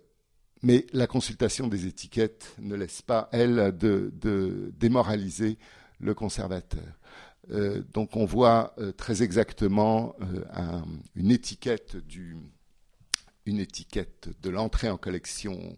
mais 0.63 0.87
la 0.93 1.05
consultation 1.05 1.67
des 1.67 1.85
étiquettes 1.85 2.55
ne 2.57 2.75
laisse 2.75 3.03
pas, 3.03 3.29
elle, 3.31 3.77
de, 3.77 4.11
démoraliser 4.75 5.59
le 5.99 6.15
conservateur. 6.15 6.97
donc 7.93 8.15
on 8.15 8.25
voit 8.25 8.75
très 8.97 9.21
exactement 9.21 10.15
une 11.13 11.29
étiquette 11.29 11.97
du, 11.97 12.35
une 13.45 13.59
étiquette 13.59 14.29
de 14.41 14.49
l'entrée 14.49 14.89
en 14.89 14.97
collection 14.97 15.77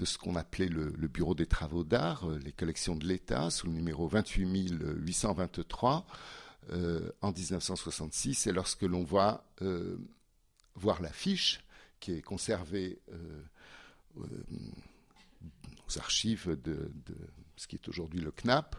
de 0.00 0.06
ce 0.06 0.16
qu'on 0.16 0.34
appelait 0.34 0.68
le, 0.68 0.90
Bureau 1.08 1.34
des 1.34 1.46
travaux 1.46 1.84
d'art, 1.84 2.26
euh, 2.26 2.38
les 2.42 2.52
collections 2.52 2.96
de 2.96 3.06
l'État, 3.06 3.50
sous 3.50 3.66
le 3.66 3.74
numéro 3.74 4.08
28823 4.08 6.06
euh, 6.72 7.12
en 7.20 7.32
1966. 7.32 8.46
Et 8.46 8.52
lorsque 8.52 8.82
l'on 8.82 9.04
voit 9.04 9.44
euh, 9.60 9.98
voir 10.74 11.02
l'affiche 11.02 11.62
qui 12.00 12.12
est 12.12 12.22
conservée 12.22 12.98
aux 14.16 15.98
archives 15.98 16.58
de, 16.64 16.90
ce 17.56 17.66
qui 17.66 17.76
est 17.76 17.88
aujourd'hui 17.88 18.20
le 18.20 18.30
CNAP, 18.30 18.76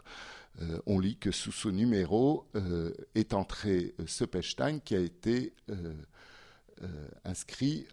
on 0.86 0.98
lit 0.98 1.16
que 1.16 1.30
sous 1.30 1.52
ce 1.52 1.68
numéro 1.68 2.48
est 3.14 3.32
entré 3.32 3.94
ce 4.06 4.24
Pechstein 4.24 4.80
qui 4.80 4.96
a 4.96 4.98
été 4.98 5.54
inscrit 7.24 7.86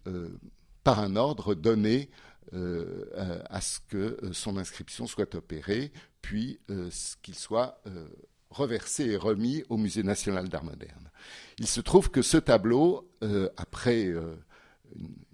par 0.83 0.99
un 0.99 1.15
ordre 1.15 1.53
donné 1.53 2.09
euh, 2.09 2.15
à 2.53 3.61
ce 3.61 3.79
que 3.87 4.17
euh, 4.23 4.33
son 4.33 4.57
inscription 4.57 5.07
soit 5.07 5.35
opérée, 5.35 5.91
puis 6.21 6.59
euh, 6.69 6.89
qu'il 7.21 7.35
soit 7.35 7.81
reversé 8.49 9.05
et 9.05 9.17
remis 9.17 9.63
au 9.69 9.77
Musée 9.77 10.03
national 10.03 10.49
d'art 10.49 10.63
moderne. 10.63 11.11
Il 11.59 11.67
se 11.67 11.81
trouve 11.81 12.09
que 12.09 12.21
ce 12.21 12.37
tableau, 12.37 13.07
après 13.57 14.11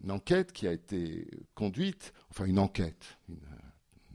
une, 0.03 0.11
enquête 0.11 0.51
qui 0.51 0.67
a 0.67 0.73
été 0.73 1.27
conduite, 1.53 2.13
enfin 2.29 2.43
une 2.45 2.59
enquête, 2.59 3.17
une, 3.29 3.37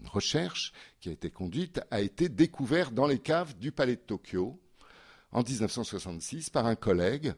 recherche 0.04 0.72
qui 1.00 1.08
a 1.08 1.12
été 1.12 1.30
conduite, 1.30 1.80
a 1.90 2.00
été 2.00 2.28
découvert 2.28 2.90
dans 2.90 3.06
les 3.06 3.18
caves 3.18 3.56
du 3.58 3.70
Palais 3.70 3.96
de 3.96 4.00
Tokyo 4.00 4.60
en 5.30 5.42
1966 5.42 6.50
par 6.50 6.66
un 6.66 6.74
collègue 6.74 7.34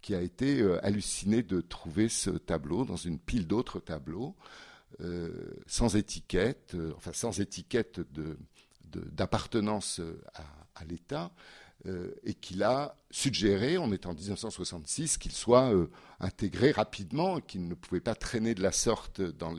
qui 0.00 0.14
a 0.14 0.20
été 0.20 0.62
halluciné 0.82 1.42
de 1.42 1.60
trouver 1.60 2.08
ce 2.08 2.30
tableau 2.30 2.84
dans 2.84 2.96
une 2.96 3.18
pile 3.18 3.46
d'autres 3.46 3.80
tableaux. 3.80 4.36
Euh, 5.00 5.32
sans 5.66 5.96
étiquette, 5.96 6.74
euh, 6.74 6.92
enfin 6.96 7.12
sans 7.12 7.40
étiquette 7.40 8.00
d'appartenance 8.92 10.00
à, 10.74 10.84
l'État, 10.84 11.32
euh, 11.86 12.14
et 12.22 12.34
qu'il 12.34 12.62
a 12.62 12.96
suggéré, 13.10 13.76
on 13.76 13.90
est 13.92 14.06
en 14.06 14.14
1966, 14.14 15.18
qu'il 15.18 15.32
soit 15.32 15.72
intégré 16.20 16.70
rapidement, 16.70 17.40
qu'il 17.40 17.66
ne 17.66 17.74
pouvait 17.74 18.00
pas 18.00 18.14
traîner 18.14 18.54
de 18.54 18.62
la 18.62 18.70
sorte 18.70 19.20
dans, 19.20 19.52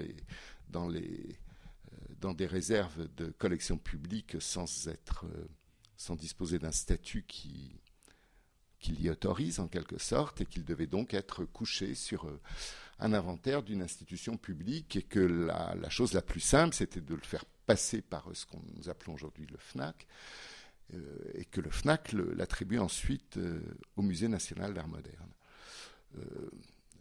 des 2.34 2.46
réserves 2.46 3.14
de 3.16 3.26
collection 3.32 3.78
publique 3.78 4.38
sans 4.40 4.66
disposer 6.16 6.60
d'un 6.60 6.72
statut 6.72 7.26
qui, 7.28 7.76
qui 8.80 8.94
l'y 8.94 9.10
autorise 9.10 9.60
en 9.60 9.68
quelque 9.68 9.98
sorte, 9.98 10.40
et 10.40 10.46
qu'il 10.46 10.64
devait 10.64 10.88
donc 10.88 11.14
être 11.14 11.44
couché 11.44 11.94
sur 11.94 12.26
un 13.00 13.14
inventaire 13.14 13.64
d'une 13.64 13.82
institution 13.82 14.38
publique 14.38 14.96
et 14.96 15.02
que 15.02 15.20
la, 15.20 15.90
chose 15.90 16.14
la 16.14 16.22
plus 16.22 16.40
simple, 16.40 16.74
c'était 16.74 17.02
de 17.02 17.14
le 17.14 17.22
faire 17.22 17.46
passer 17.66 18.02
par 18.02 18.30
ce 18.34 18.46
qu'on 18.46 18.62
nous 18.76 18.90
appelons 18.90 19.14
aujourd'hui 19.14 19.48
le 19.52 19.58
FNAC, 19.58 20.08
euh, 20.94 20.98
et 21.34 21.46
que 21.46 21.62
le 21.62 21.70
FNAC 21.70 22.14
l'attribue 22.14 22.78
ensuite 22.78 23.38
euh, 23.38 23.60
au 23.98 24.02
Musée 24.02 24.28
national 24.28 24.74
d'art 24.74 24.88
moderne. 24.88 25.32
Euh, 26.18 26.22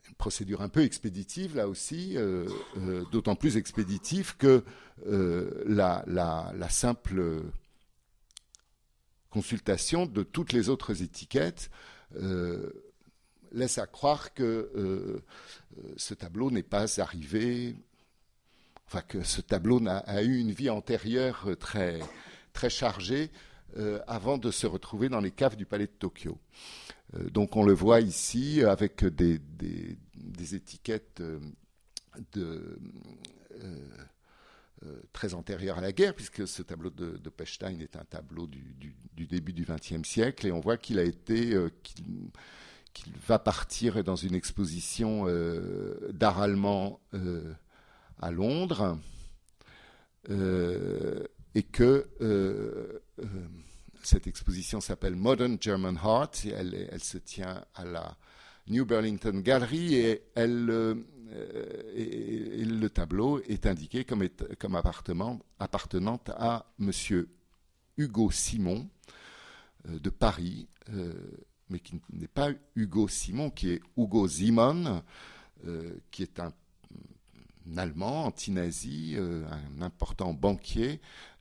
une 0.09 0.15
procédure 0.15 0.63
un 0.63 0.69
peu 0.69 0.83
expéditive 0.83 1.57
là 1.57 1.67
aussi, 1.67 2.19
d'autant 3.11 3.37
plus 3.37 3.57
expéditive 3.57 4.37
que 4.37 4.63
la, 5.07 6.69
simple 6.69 7.43
consultation 9.31 10.05
de 10.05 10.23
toutes 10.23 10.53
les 10.53 10.69
autres 10.69 11.03
étiquettes 11.03 11.71
laisse 13.55 13.79
à 13.79 13.87
croire 13.87 14.35
que 14.35 14.43
euh, 14.43 14.71
euh, 14.77 15.23
ce 15.97 16.15
tableau 16.15 16.51
n'est 16.51 16.63
pas 16.63 17.01
arrivé, 17.01 17.77
enfin 18.87 19.01
que 19.01 19.23
ce 19.23 19.41
tableau 19.41 19.81
a, 19.87 20.23
eu 20.23 20.39
une 20.39 20.51
vie 20.51 20.71
antérieure 20.71 21.49
très, 21.59 22.01
très 22.53 22.71
chargée 22.71 23.31
euh, 23.77 24.01
avant 24.07 24.39
de 24.39 24.51
se 24.51 24.67
retrouver 24.67 25.09
dans 25.09 25.21
les 25.21 25.31
caves 25.31 25.57
du 25.57 25.67
palais 25.67 25.87
de 25.87 25.93
Tokyo. 25.93 26.39
donc 27.31 27.57
on 27.57 27.65
le 27.65 27.73
voit 27.73 28.01
ici 28.01 28.63
avec 28.63 29.05
des, 29.05 29.39
des, 29.39 30.55
étiquettes 30.55 31.23
très 35.13 35.35
antérieures 35.35 35.79
à 35.79 35.81
la 35.81 35.93
guerre, 35.93 36.15
puisque 36.15 36.47
ce 36.47 36.63
tableau 36.63 36.91
de, 36.91 37.17
de 37.17 37.31
Pechstein 37.31 37.81
est 37.81 37.97
un 37.97 38.05
tableau 38.05 38.47
du, 38.47 39.27
début 39.27 39.53
du 39.53 39.65
XXe 39.65 40.07
siècle, 40.07 40.47
et 40.47 40.53
on 40.53 40.61
voit 40.61 40.77
qu'il 40.77 40.99
a 40.99 41.05
été, 41.05 41.57
va 43.27 43.39
partir 43.39 44.03
dans 44.05 44.17
une 44.17 44.35
exposition 44.35 45.25
euh, 45.27 46.11
d'art 46.13 46.41
allemand 46.41 47.01
euh, 47.15 47.53
à 48.21 48.31
Londres 48.31 48.99
euh, 50.31 51.25
et 51.55 51.63
que 51.63 52.09
cette 54.03 54.27
exposition 54.27 54.81
s'appelle 54.81 55.17
Modern 55.17 55.57
German 55.61 55.99
Art 56.03 56.33
et 56.45 56.51
elle, 56.51 57.03
se 57.03 57.19
tient 57.19 57.65
à 57.75 57.85
la 57.85 58.17
New 58.69 58.85
Burlington 58.85 59.41
Gallery 59.41 59.95
et, 59.95 60.23
le 60.37 61.05
tableau 62.89 63.41
est 63.43 63.67
indiqué 63.67 64.05
comme, 64.05 64.29
comme 64.59 64.75
appartenant 64.75 65.41
à 66.29 66.67
Monsieur 66.79 67.29
Hugo 67.97 68.31
Simon 68.31 68.89
de 69.87 70.11
Paris 70.11 70.69
mais 71.69 71.81
qui 71.81 72.01
n'est 72.13 72.29
pas 72.29 72.51
Hugo 72.77 73.09
Simon, 73.09 73.51
qui 73.51 73.71
est 73.71 73.81
Hugo 73.97 74.29
Simon, 74.29 75.03
euh, 75.67 75.95
qui 76.11 76.23
est 76.23 76.41
un 76.41 76.53
Allemand 77.79 78.27
anti-nazi, 78.27 79.17
un 79.17 79.81
important 79.81 80.35
banquier 80.35 81.01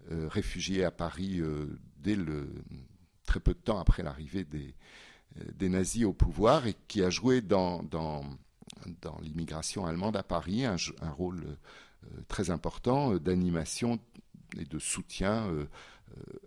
réfugié 0.10 0.86
à 0.86 0.90
Paris 0.90 1.42
dès 1.98 2.16
le 2.16 2.48
très 3.26 3.42
peu 3.42 3.54
de 3.54 3.60
temps 3.60 3.78
après 3.78 4.04
l'arrivée 4.04 4.46
des, 4.46 5.68
nazis 5.68 6.06
au 6.06 6.14
pouvoir 6.14 6.66
et 6.66 6.78
qui 6.88 7.04
a 7.04 7.10
joué 7.10 7.42
dans, 7.42 7.84
dans, 7.84 8.24
dans 9.02 9.20
l'immigration 9.22 9.86
allemande 9.86 10.16
à 10.16 10.24
Paris 10.24 10.64
un, 10.64 10.78
un 11.02 11.12
rôle 11.12 11.44
très 12.30 12.50
important 12.50 13.18
d'animation 13.18 14.00
et 14.58 14.64
de 14.64 14.80
soutien 14.80 15.50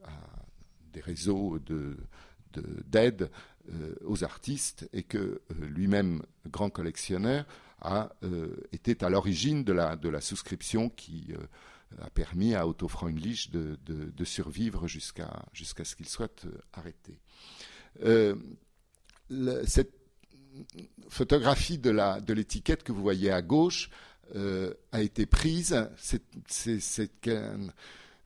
à 0.04 0.37
des 0.95 1.02
réseaux 1.02 1.59
de, 1.59 1.99
d'aide 2.87 3.23
euh, 3.23 3.28
aux 4.04 4.25
artistes 4.25 4.88
et 4.92 5.02
que 5.02 5.18
euh, 5.18 5.40
lui-même, 5.66 6.23
grand 6.49 6.70
collectionneur, 6.70 7.44
a, 7.80 8.12
euh, 8.23 8.56
été 8.73 8.96
à 9.04 9.11
l'origine 9.11 9.64
de 9.64 9.73
la, 9.73 9.96
de 9.96 10.08
la 10.08 10.20
souscription 10.20 10.88
qui 10.88 11.35
a 12.00 12.11
permis 12.11 12.54
à 12.54 12.66
Otto 12.66 12.88
Freundlich 12.88 13.50
de, 13.50 13.78
de, 13.85 14.25
survivre 14.25 14.88
jusqu'à 14.88 15.44
jusqu'à 15.52 15.85
ce 15.85 15.94
qu'il 15.94 16.08
soit 16.08 16.46
arrêté. 16.73 17.20
cette 19.66 19.92
photographie 21.08 21.78
de 21.78 22.32
l'étiquette 22.32 22.80
de 22.80 22.85
que 22.85 22.92
vous 22.92 23.02
voyez 23.02 23.30
à 23.30 23.42
gauche 23.42 23.90
a 24.35 25.02
été 25.02 25.26
prise. 25.26 25.88
C'est 26.49 27.11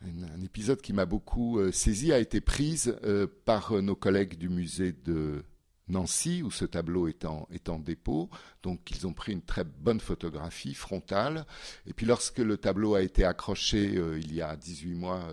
un, 0.03 0.41
épisode 0.43 0.81
qui 0.81 0.93
m'a 0.93 1.07
beaucoup 1.07 1.59
euh, 1.59 1.73
saisi, 1.73 2.13
a 2.13 2.19
été 2.19 2.41
prise 2.41 2.97
euh, 3.05 3.27
par 3.45 3.73
euh, 3.73 3.81
nos 3.81 3.97
collègues 3.97 4.37
du 4.39 4.49
musée 4.49 4.93
de 4.93 5.45
Nancy, 5.89 6.43
où 6.43 6.51
ce 6.51 6.65
tableau 6.65 7.09
est 7.09 7.25
en, 7.25 7.79
dépôt. 7.81 8.31
Donc, 8.63 8.91
ils 8.93 9.07
ont 9.07 9.13
pris 9.13 9.33
une 9.33 9.43
très 9.43 9.65
bonne 9.65 10.01
photographie 10.01 10.75
frontale. 10.75 11.45
Et 11.87 11.93
puis, 11.93 12.07
lorsque 12.07 12.39
le 12.39 12.57
tableau 12.57 12.95
a 12.95 13.03
été 13.03 13.25
accroché 13.25 14.01
il 14.19 14.33
y 14.33 14.41
a 14.41 14.55
18 14.55 14.95
mois 14.95 15.29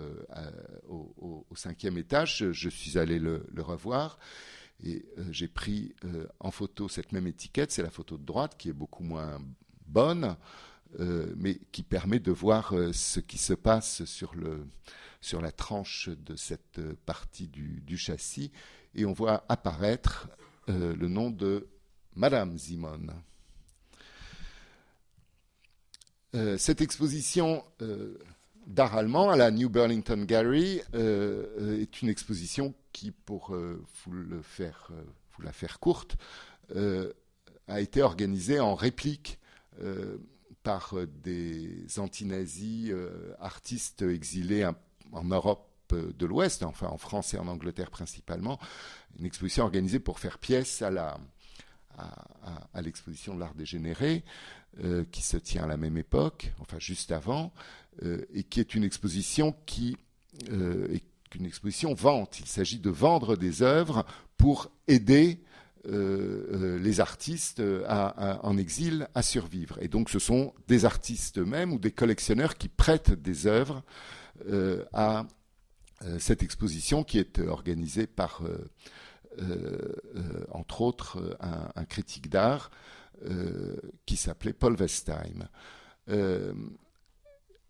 au, 0.89 1.45
cinquième 1.55 1.99
étage, 1.99 2.51
je, 2.51 2.69
suis 2.69 2.97
allé 2.97 3.19
le 3.19 3.61
revoir. 3.61 4.17
Et 4.83 5.05
j'ai 5.29 5.47
pris 5.47 5.93
en 6.39 6.49
photo 6.49 6.89
cette 6.89 7.11
même 7.11 7.27
étiquette, 7.27 7.71
c'est 7.71 7.83
la 7.83 7.91
photo 7.91 8.17
de 8.17 8.25
droite 8.25 8.55
qui 8.57 8.69
est 8.69 8.73
beaucoup 8.73 9.03
moins 9.03 9.39
bonne. 9.85 10.35
Euh, 10.99 11.31
mais 11.35 11.59
qui 11.71 11.83
permet 11.83 12.19
de 12.19 12.31
voir 12.31 12.73
euh, 12.73 12.91
ce 12.91 13.19
qui 13.19 13.37
se 13.37 13.53
passe 13.53 14.03
sur, 14.05 14.33
le, 14.33 14.65
sur 15.21 15.41
la 15.41 15.51
tranche 15.51 16.09
de 16.09 16.35
cette 16.35 16.81
partie 17.05 17.47
du, 17.47 17.97
châssis. 17.97 18.51
Et 18.95 19.05
on 19.05 19.13
voit 19.13 19.45
apparaître 19.47 20.27
euh, 20.69 20.95
le 20.95 21.07
nom 21.07 21.29
de 21.29 21.67
Madame 22.15 22.57
Zimon. 22.57 23.07
cette 26.57 26.81
exposition 26.81 27.63
d'art 28.67 28.95
allemand 28.95 29.31
à 29.31 29.35
la 29.35 29.49
New 29.49 29.69
Burlington 29.69 30.23
Gallery 30.23 30.81
est 30.93 32.01
une 32.01 32.09
exposition 32.09 32.75
qui, 32.91 33.09
pour 33.09 33.55
vous, 33.55 34.11
le 34.11 34.41
faire, 34.43 34.91
vous 35.31 35.41
la 35.41 35.51
faire 35.51 35.79
courte, 35.79 36.15
a 36.75 37.81
été 37.81 38.03
organisée 38.03 38.59
en 38.59 38.75
réplique 38.75 39.39
par 40.67 40.97
euh, 40.97 41.07
des 41.23 41.85
antinazis 41.97 42.89
euh, 42.91 43.33
artistes 43.39 44.01
exilés 44.01 44.69
en 45.13 45.23
Europe 45.23 45.69
euh, 45.93 46.11
de 46.19 46.25
l'Ouest, 46.25 46.63
enfin 46.63 46.87
en 46.87 46.97
France 46.97 47.33
et 47.33 47.37
en 47.37 47.47
Angleterre 47.47 47.89
principalement, 47.89 48.59
une 49.17 49.25
exposition 49.25 49.63
organisée 49.63 49.99
pour 49.99 50.19
faire 50.19 50.37
pièce 50.39 50.81
à 50.81 50.91
la 50.91 51.17
à, 52.73 52.81
l'exposition 52.83 53.33
de 53.33 53.39
l'art 53.39 53.55
dégénéré 53.55 54.23
qui 55.11 55.23
se 55.23 55.37
tient 55.37 55.63
à 55.63 55.67
la 55.67 55.77
même 55.77 55.97
époque, 55.97 56.53
enfin 56.59 56.77
juste 56.77 57.11
avant, 57.11 57.51
et 58.03 58.43
qui 58.43 58.59
est 58.59 58.75
une 58.75 58.83
exposition 58.83 59.55
qui 59.65 59.97
est 60.47 61.01
une 61.33 61.45
exposition 61.47 61.95
vente. 61.95 62.39
Il 62.39 62.45
s'agit 62.45 62.77
de 62.77 62.91
vendre 62.91 63.35
des 63.35 63.63
œuvres 63.63 64.05
pour 64.37 64.69
aider 64.87 65.41
euh, 65.87 66.47
euh, 66.51 66.79
les 66.79 66.99
artistes 66.99 67.61
euh, 67.61 67.85
en 67.87 68.57
exil 68.57 69.07
à 69.15 69.21
survivre. 69.21 69.81
Et 69.81 69.87
donc 69.87 70.09
ce 70.09 70.19
sont 70.19 70.53
des 70.67 70.83
artistes 70.83 71.37
eux-mêmes 71.37 71.71
ou 71.71 71.79
des 71.79 71.91
collectionneurs 71.91 72.55
qui 72.55 72.67
prêtent 72.67 73.11
des 73.11 73.47
œuvres 73.47 73.83
à 74.93 75.25
cette 76.19 76.43
exposition 76.43 77.03
qui 77.03 77.17
est 77.17 77.39
organisée 77.39 78.05
par, 78.05 78.43
entre 80.51 80.81
autres, 80.81 81.37
un, 81.39 81.85
critique 81.85 82.29
d'art 82.29 82.69
qui 84.05 84.15
s'appelait 84.15 84.53
Paul 84.53 84.75
Westheim. 84.75 85.47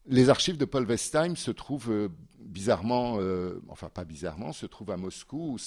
les 0.08 0.30
archives 0.30 0.58
de 0.58 0.66
Paul 0.66 0.86
Westheim 0.86 1.38
se 1.38 1.52
trouvent 1.52 2.10
bizarrement, 2.38 3.18
enfin 3.70 3.88
pas 3.88 4.04
bizarrement, 4.04 4.52
se 4.52 4.66
trouvent 4.66 4.92
à 4.92 4.98
Moscou, 4.98 5.58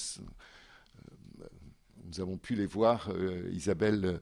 nous 2.11 2.21
avons 2.21 2.37
pu 2.37 2.55
les 2.55 2.65
voir, 2.65 3.09
euh, 3.09 3.49
Isabelle 3.53 4.19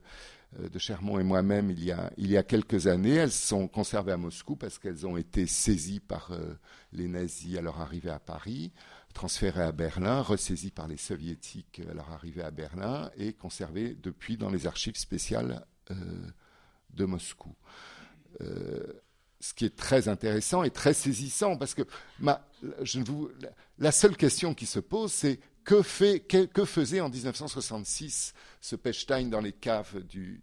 euh, 0.60 0.70
de 0.70 0.80
Chermont 0.80 1.20
et 1.20 1.24
moi-même, 1.24 1.72
il, 1.72 1.84
y 1.84 2.38
a, 2.38 2.44
quelques 2.44 2.86
années. 2.86 3.16
Elles 3.16 3.32
sont 3.32 3.68
conservées 3.68 4.12
à 4.12 4.18
Moscou 4.18 4.56
parce 4.56 4.78
qu'elles 4.78 5.08
ont 5.08 5.18
été 5.18 5.48
saisies 5.48 6.00
par 6.00 6.32
euh, 6.32 6.54
les 6.92 7.08
nazis 7.08 7.58
à 7.58 7.62
leur 7.62 7.82
arrivée 7.82 8.12
à 8.12 8.20
Paris, 8.20 8.72
transférées 9.14 9.64
à 9.64 9.72
Berlin, 9.72 10.22
ressaisies 10.22 10.72
par 10.72 10.88
les 10.88 10.98
soviétiques 10.98 11.82
à 11.90 11.94
leur 11.96 12.12
arrivée 12.12 12.44
à 12.44 12.52
Berlin 12.52 13.10
et 13.18 13.34
conservées 13.34 13.96
depuis 13.96 14.38
dans 14.38 14.50
les 14.50 14.68
archives 14.68 14.98
spéciales 14.98 15.66
de 16.94 17.06
Moscou 17.06 17.56
ce 19.42 19.54
qui 19.54 19.66
est 19.66 19.76
très 19.76 20.08
intéressant 20.08 20.64
et 20.64 20.70
très 20.70 20.94
saisissant, 20.94 21.58
parce 21.58 21.74
que 21.74 21.84
la 22.22 23.92
seule 23.92 24.18
question 24.18 24.54
qui 24.54 24.66
se 24.66 24.80
pose, 24.80 25.12
c'est 25.12 25.40
que, 25.70 26.66
faisait 26.66 27.00
en 27.00 27.10
1966 27.10 28.34
ce 28.60 28.76
Pechstein 28.76 29.30
dans 29.30 29.42
les 29.42 29.52
caves 29.52 30.02
du, 30.04 30.42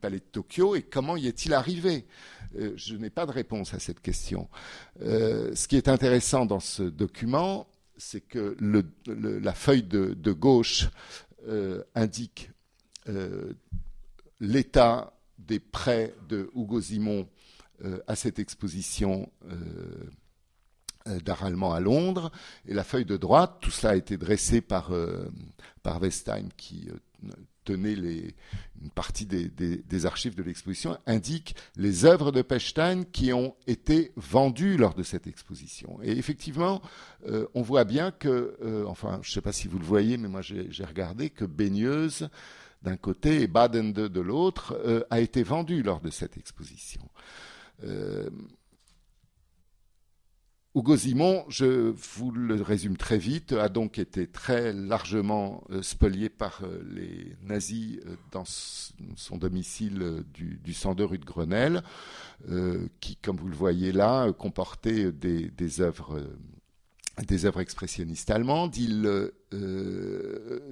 palais 0.00 0.20
de 0.20 0.24
Tokyo 0.24 0.74
et 0.74 0.82
comment 0.82 1.16
y 1.16 1.26
est-il 1.26 1.52
arrivé? 1.52 2.06
Euh, 2.56 2.72
Je 2.76 2.96
n'ai 2.96 3.10
pas 3.10 3.26
de 3.26 3.30
réponse 3.30 3.74
à 3.74 3.78
cette 3.78 4.00
question. 4.00 4.48
Euh, 5.02 5.54
ce 5.54 5.68
qui 5.68 5.76
est 5.76 5.88
intéressant 5.88 6.46
dans 6.46 6.60
ce 6.60 6.82
document, 6.82 7.68
c'est 7.98 8.22
que 8.22 8.56
la 9.06 9.52
feuille 9.52 9.82
de, 9.82 10.32
gauche 10.32 10.88
euh, 11.46 11.82
indique 11.94 12.50
l'état 14.40 15.12
des 15.38 15.60
prêts 15.60 16.14
de 16.28 16.50
Hugo 16.56 16.80
Simon 16.80 17.28
à 18.06 18.14
cette 18.14 18.38
exposition 18.38 19.28
d'art 21.24 21.44
allemand 21.44 21.72
à 21.72 21.80
Londres, 21.80 22.30
et 22.66 22.74
la 22.74 22.84
feuille 22.84 23.04
de 23.04 23.16
droite, 23.16 23.58
tout 23.60 23.70
cela 23.70 23.92
a 23.92 23.96
été 23.96 24.16
dressé 24.16 24.60
par, 24.60 24.92
euh, 24.92 25.28
Westheim, 25.84 26.48
qui 26.56 26.88
euh, 26.90 27.30
tenait 27.64 27.94
une 27.94 28.90
partie 28.94 29.26
des, 29.26 30.06
archives 30.06 30.34
de 30.34 30.42
l'exposition, 30.42 30.98
indique 31.06 31.54
les 31.76 32.04
œuvres 32.04 32.32
de 32.32 32.42
Pechstein 32.42 33.04
qui 33.04 33.32
ont 33.32 33.54
été 33.68 34.12
vendues 34.16 34.76
lors 34.76 34.94
de 34.94 35.04
cette 35.04 35.28
exposition. 35.28 36.00
Et 36.02 36.10
effectivement, 36.10 36.82
on 37.54 37.62
voit 37.62 37.84
bien 37.84 38.10
que, 38.10 38.84
enfin, 38.88 39.20
je 39.22 39.30
ne 39.30 39.32
sais 39.34 39.40
pas 39.40 39.52
si 39.52 39.68
vous 39.68 39.78
le 39.78 39.84
voyez, 39.84 40.16
mais 40.16 40.26
moi 40.26 40.42
j'ai 40.42 40.84
regardé 40.84 41.30
que 41.30 41.44
Baigneuse 41.44 42.28
d'un 42.82 42.96
côté 42.96 43.42
et 43.42 43.46
Baden 43.46 43.92
de, 43.92 44.20
l'autre 44.20 44.76
a 45.10 45.20
été 45.20 45.44
vendu 45.44 45.84
lors 45.84 46.00
de 46.00 46.10
cette 46.10 46.36
exposition. 46.36 47.08
Hugo 50.74 50.96
Simon, 50.96 51.44
je 51.50 51.92
vous 52.14 52.30
le 52.30 52.54
résume 52.62 52.96
très 52.96 53.18
vite, 53.18 53.52
a 53.52 53.68
donc 53.68 53.98
été 53.98 54.26
très 54.26 54.72
largement 54.72 55.62
euh, 55.68 55.82
spolié 55.82 56.30
par 56.30 56.60
euh, 56.62 56.82
les 56.94 57.36
nazis 57.42 57.98
euh, 58.06 58.16
dans 58.30 58.44
son 58.46 59.36
domicile 59.36 60.24
du, 60.32 60.58
du 60.64 60.72
102 60.72 61.04
rue 61.04 61.18
de 61.18 61.26
Grenelle, 61.26 61.82
qui, 63.00 63.16
comme 63.16 63.36
vous 63.36 63.48
le 63.48 63.54
voyez 63.54 63.92
là, 63.92 64.32
comportait 64.32 65.12
des, 65.12 65.80
œuvres 65.80 66.20
des 67.28 67.44
œuvres 67.44 67.60
expressionnistes 67.60 68.30
allemandes. 68.30 68.74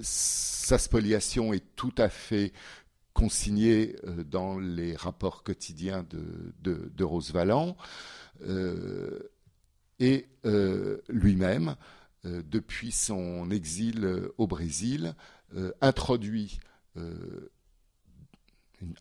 Sa 0.01 0.77
spoliation 0.77 1.53
est 1.53 1.63
tout 1.75 1.93
à 1.97 2.09
fait 2.09 2.51
consignée 3.13 3.95
dans 4.29 4.59
les 4.59 4.95
rapports 4.95 5.43
quotidiens 5.43 6.05
de, 6.09 6.91
de, 6.93 7.03
Rose 7.03 7.31
et 10.01 10.27
euh, 10.45 10.97
lui-même, 11.07 11.75
euh, 12.25 12.41
depuis 12.49 12.91
son 12.91 13.49
exil 13.51 14.03
euh, 14.03 14.33
au 14.37 14.47
Brésil, 14.47 15.15
introduit 15.81 16.61
un 16.95 17.03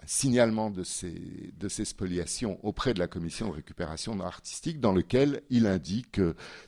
signalement 0.04 0.68
de 0.68 0.82
ces, 0.82 1.84
spoliations 1.84 2.58
auprès 2.66 2.92
de 2.92 2.98
la 2.98 3.06
commission 3.06 3.46
de 3.46 3.52
récupération 3.52 4.18
artistique 4.18 4.80
dans 4.80 4.92
lequel 4.92 5.42
il 5.48 5.68
indique 5.68 6.20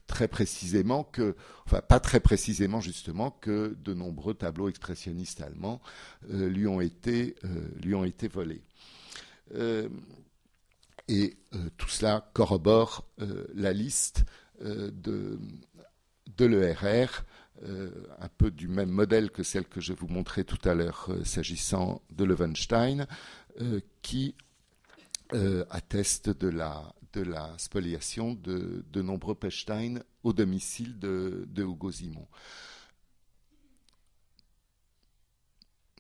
très 0.07 0.29
précisément 0.29 1.03
que, 1.03 1.35
enfin 1.67 1.81
pas 1.81 1.99
très 1.99 2.21
précisément 2.21 2.81
justement, 2.81 3.33
que 3.33 3.77
de 3.83 3.93
nombreux 3.93 4.35
tableaux 4.35 4.69
expressionnistes 4.69 5.41
allemands 5.41 5.81
lui, 6.29 6.69
ont 6.69 6.81
été, 6.81 7.35
lui 7.83 7.97
ont 7.97 8.05
été 8.05 8.29
volés. 8.29 8.63
Et 11.13 11.37
tout 11.77 11.91
cela 11.91 12.31
corrobore 12.33 13.07
la 13.55 13.75
liste 13.75 14.25
de, 14.63 15.39
de 16.39 16.45
l'ERR, 16.47 17.25
un 17.63 18.29
peu 18.39 18.51
du 18.51 18.67
même 18.67 18.89
modèle 18.89 19.31
que 19.31 19.43
celle 19.43 19.67
que 19.67 19.83
je 19.83 19.93
vous 19.93 20.09
montrais 20.09 20.45
tout 20.45 20.67
à 20.67 20.75
l'heure 20.75 21.11
s'agissant 21.23 22.01
de 22.11 22.25
Levenstein, 22.25 23.07
qui 24.01 24.35
atteste 25.69 26.31
de 26.31 26.49
la, 26.49 26.95
spoliation 27.59 28.33
de, 28.33 28.83
de 28.91 29.03
nombreux 29.03 29.35
Pechstein 29.35 30.03
au 30.23 30.33
domicile 30.33 30.99
de, 30.99 31.45
de 31.47 31.63
Hugo 31.63 31.93
Simon. 31.93 32.27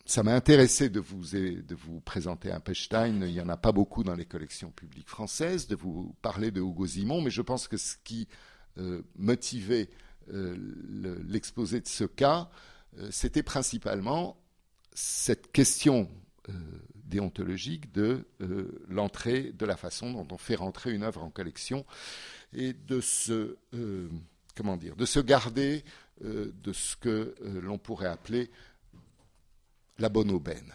Ça 0.04 0.22
m'a 0.22 0.34
intéressé 0.34 0.88
de 0.88 1.00
vous, 1.00 2.00
présenter 2.00 2.50
un 2.50 2.60
Pechstein. 2.60 3.24
Il 3.24 3.32
n'y 3.32 3.40
en 3.40 3.48
a 3.48 3.56
pas 3.56 3.72
beaucoup 3.72 4.02
dans 4.02 4.14
les 4.14 4.24
collections 4.24 4.70
publiques 4.70 5.08
françaises, 5.08 5.68
de 5.68 5.76
vous 5.76 6.14
parler 6.22 6.50
de 6.50 6.60
Hugo 6.60 6.86
Simon, 6.86 7.20
mais 7.20 7.30
je 7.30 7.42
pense 7.42 7.68
que 7.68 7.76
ce 7.76 7.96
qui 8.02 8.28
euh, 8.78 9.02
motivait 9.16 9.88
euh, 10.32 10.56
l'exposé 11.28 11.80
de 11.80 11.86
ce 11.86 12.04
cas, 12.04 12.50
euh, 12.98 13.08
c'était 13.10 13.42
principalement 13.42 14.36
cette 14.92 15.52
question 15.52 16.10
déontologique 17.04 17.92
de 17.92 18.26
l'entrée, 18.88 19.52
de 19.52 19.64
la 19.64 19.76
façon 19.76 20.12
dont 20.12 20.26
on 20.32 20.38
fait 20.38 20.56
rentrer 20.56 20.92
une 20.92 21.04
œuvre 21.04 21.22
en 21.22 21.30
collection 21.30 21.86
et 22.52 22.72
de 22.72 23.00
se, 23.00 23.56
comment 24.56 24.76
dire, 24.76 24.96
de 24.96 25.06
se 25.06 25.20
garder 25.20 25.84
de 26.20 26.72
ce 26.72 26.96
que 26.96 27.36
l'on 27.62 27.78
pourrait 27.78 28.08
appeler 28.08 28.50
la 29.98 30.08
bonne 30.08 30.30
aubaine. 30.30 30.72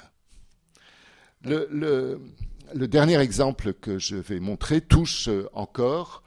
Le, 1.41 2.19
dernier 2.87 3.19
exemple 3.19 3.73
que 3.73 3.99
je 3.99 4.15
vais 4.15 4.39
montrer 4.39 4.81
touche 4.81 5.29
encore, 5.53 6.23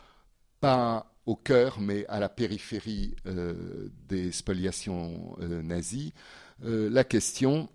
pas 0.61 1.13
au 1.27 1.37
cœur, 1.37 1.81
mais 1.81 2.07
à 2.07 2.19
la 2.19 2.29
périphérie 2.29 3.15
euh, 3.27 3.89
des 4.09 4.33
spoliations 4.33 5.37
euh, 5.41 5.63
nazies, 5.63 6.13
euh, 6.65 6.89
la 6.91 7.05
question, 7.05 7.69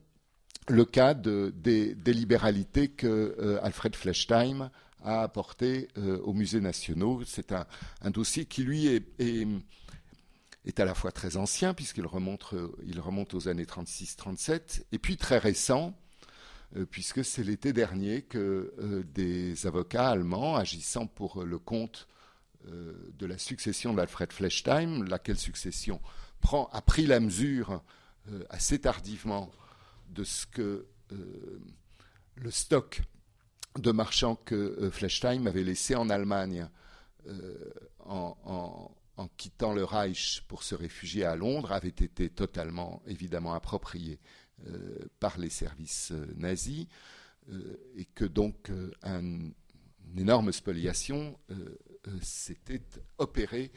le 0.67 0.85
cas 0.85 1.13
des, 1.13 1.95
libéralités 2.05 2.89
que 2.89 3.59
Alfred 3.61 3.95
Flechtheim 3.95 4.71
a 5.03 5.21
apporté 5.21 5.89
aux 6.23 6.33
musées 6.33 6.59
nationaux. 6.59 7.21
C'est 7.23 7.51
un, 7.51 7.65
dossier 8.09 8.45
qui, 8.45 8.63
lui, 8.63 8.87
est 8.87 9.47
à 10.77 10.85
la 10.85 10.93
fois 10.93 11.11
très 11.11 11.37
ancien, 11.37 11.73
puisqu'il 11.73 12.05
remonte, 12.05 12.53
euh, 12.53 12.71
il 12.85 12.99
remonte 12.99 13.33
aux 13.33 13.47
années 13.47 13.65
36-37, 13.65 14.83
et 14.91 14.99
puis 14.99 15.17
très 15.17 15.37
récent, 15.37 15.97
euh, 16.75 16.85
puisque 16.85 17.23
c'est 17.23 17.43
l'été 17.43 17.71
dernier 17.71 18.23
que 18.23 18.73
euh, 18.79 19.03
des 19.13 19.67
avocats 19.67 20.09
allemands, 20.09 20.55
agissant 20.55 21.07
pour 21.07 21.43
le 21.43 21.59
compte 21.59 22.07
de 22.67 23.27
la 23.27 23.37
succession 23.37 23.93
d'Alfred 23.93 24.33
Flechtheim, 24.33 25.03
laquelle 25.03 25.37
succession 25.37 26.01
prend, 26.41 26.67
a 26.73 26.81
pris 26.81 27.05
la 27.05 27.19
mesure 27.19 27.83
assez 28.49 28.79
tardivement 28.79 29.51
de 30.09 30.23
ce 30.23 30.47
que 30.47 30.87
le 31.11 32.49
stock 32.49 33.03
de 33.77 33.91
marchands 33.91 34.35
que 34.45 34.89
Flechtheim 34.91 35.45
avait 35.45 35.63
laissé 35.63 35.93
en 35.93 36.09
Allemagne 36.09 36.67
en 37.99 38.89
quittant 39.37 39.73
le 39.73 39.83
Reich 39.83 40.43
pour 40.47 40.63
se 40.63 40.75
réfugier 40.75 41.23
à 41.23 41.35
Londres, 41.35 41.71
avait 41.71 41.87
été 41.87 42.29
totalement, 42.29 43.01
évidemment, 43.07 43.53
approprié 43.53 44.19
euh, 44.67 45.09
par 45.19 45.37
les 45.37 45.49
services 45.49 46.11
euh, 46.11 46.25
nazis, 46.35 46.87
euh, 47.49 47.77
et 47.95 48.05
que 48.05 48.25
donc 48.25 48.71
une 49.03 49.53
énorme 50.17 50.51
spoliation 50.51 51.37
s'était 52.21 52.81
opérée 53.17 53.71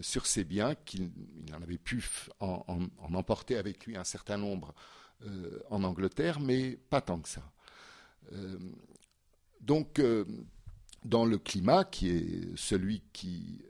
sur 0.00 0.26
ces 0.26 0.44
biens, 0.44 0.74
qu'il 0.74 1.10
en 1.54 1.62
avait 1.62 1.78
pu 1.78 2.04
en, 2.40 2.88
emporter 2.98 3.56
avec 3.56 3.84
lui 3.86 3.96
un 3.96 4.04
certain 4.04 4.38
nombre 4.38 4.74
en 5.70 5.84
Angleterre, 5.84 6.40
mais 6.40 6.76
pas 6.90 7.00
tant 7.00 7.20
que 7.20 7.28
ça. 7.28 7.52
donc, 9.60 10.00
dans 11.04 11.24
le 11.24 11.38
climat 11.38 11.84
qui 11.84 12.08
est 12.10 12.56
celui 12.56 13.02
qui 13.12 13.62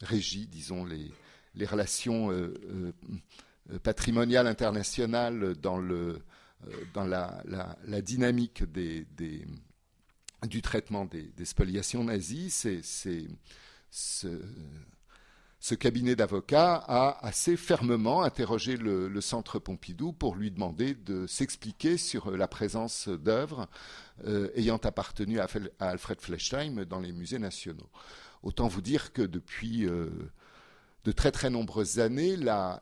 régit, 0.00 0.46
disons, 0.46 0.84
les, 0.84 1.12
relations 1.66 2.30
euh, 2.30 2.54
euh, 3.70 3.78
patrimoniales 3.82 4.46
internationales 4.46 5.54
dans, 5.56 5.78
le, 5.78 6.22
dans 6.94 7.04
la, 7.04 7.42
la, 7.46 8.02
dynamique 8.02 8.64
des, 8.64 9.06
des, 9.16 9.46
du 10.46 10.62
traitement 10.62 11.06
des, 11.06 11.32
des 11.36 11.44
spoliations 11.44 12.04
nazies. 12.04 12.50
C'est, 12.50 12.82
ce, 13.90 14.28
ce, 15.58 15.74
cabinet 15.74 16.16
d'avocats 16.16 16.76
a 16.76 17.24
assez 17.26 17.56
fermement 17.56 18.22
interrogé 18.22 18.76
le, 18.76 19.20
Centre 19.20 19.58
Pompidou 19.58 20.12
pour 20.12 20.36
lui 20.36 20.50
demander 20.50 20.94
de 20.94 21.26
s'expliquer 21.26 21.96
sur 21.96 22.30
la 22.30 22.48
présence 22.48 23.08
d'œuvres 23.08 23.68
euh, 24.26 24.50
ayant 24.54 24.78
appartenu 24.78 25.40
à, 25.40 25.48
Alfred 25.80 26.20
Flechtheim 26.20 26.84
dans 26.84 27.00
les 27.00 27.12
musées 27.12 27.38
nationaux. 27.38 27.88
Autant 28.42 28.68
vous 28.68 28.82
dire 28.82 29.12
que 29.12 29.22
depuis 29.22 29.86
euh, 29.86 30.08
de 31.04 31.12
très 31.12 31.32
très 31.32 31.50
nombreuses 31.50 32.00
années, 32.00 32.36
la, 32.36 32.80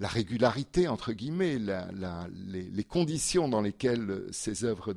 régularité, 0.00 0.88
entre 0.88 1.12
guillemets, 1.12 1.58
les, 1.58 2.84
conditions 2.84 3.48
dans 3.48 3.60
lesquelles 3.60 4.26
ces 4.32 4.64
œuvres 4.64 4.92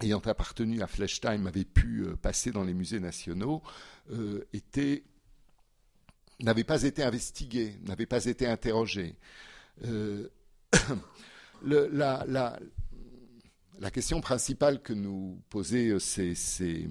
ayant 0.00 0.20
appartenu 0.20 0.82
à 0.82 0.86
Flechtheim 0.86 1.46
avaient 1.46 1.64
pu 1.64 2.04
euh, 2.04 2.16
passer 2.16 2.50
dans 2.50 2.64
les 2.64 2.74
musées 2.74 3.00
nationaux 3.00 3.62
n'avaient 6.40 6.64
pas 6.64 6.82
été 6.82 7.02
investiguées, 7.02 7.78
n'avaient 7.86 8.06
pas 8.06 8.24
été 8.26 8.46
interrogées. 8.46 9.14
la, 11.62 12.58
la 13.80 13.90
question 13.90 14.20
principale 14.20 14.80
que 14.82 14.92
nous 14.92 15.42
posaient 15.50 15.90
euh, 15.90 16.88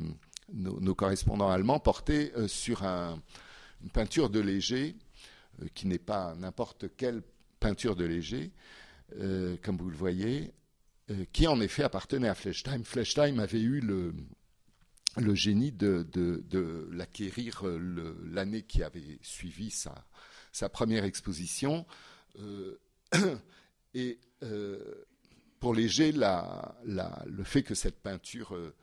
nos, 0.54 0.96
correspondants 0.96 1.50
allemands 1.50 1.80
portait 1.80 2.34
euh, 2.36 2.48
sur 2.48 2.84
une 2.84 3.90
peinture 3.92 4.30
de 4.30 4.40
Léger, 4.40 4.96
euh, 5.62 5.68
qui 5.74 5.88
n'est 5.88 6.00
pas 6.00 6.36
n'importe 6.36 6.96
quelle 6.98 7.22
peinture 7.60 7.96
de 7.96 8.06
Léger, 8.06 8.52
comme 9.62 9.78
vous 9.78 9.90
le 9.90 9.96
voyez, 9.96 10.54
qui 11.32 11.48
en 11.48 11.60
effet 11.62 11.84
appartenait 11.84 12.30
à 12.30 12.36
Flechtheim. 12.36 12.84
Flechtheim 12.84 13.40
avait 13.40 13.62
eu 13.62 13.80
le, 13.82 14.14
génie 15.36 15.72
de, 15.72 16.90
l'acquérir 16.92 17.64
l'année 18.24 18.64
qui 18.64 18.84
avait 18.84 19.20
suivi 19.22 19.70
sa, 19.72 20.70
première 20.70 21.04
exposition. 21.04 21.86
et 23.94 24.20
pour 25.64 25.74
Léger, 25.74 26.12
le 26.12 27.44
fait 27.46 27.64
que 27.64 27.74
cette 27.74 28.02
peinture 28.02 28.54
euh, 28.54 28.76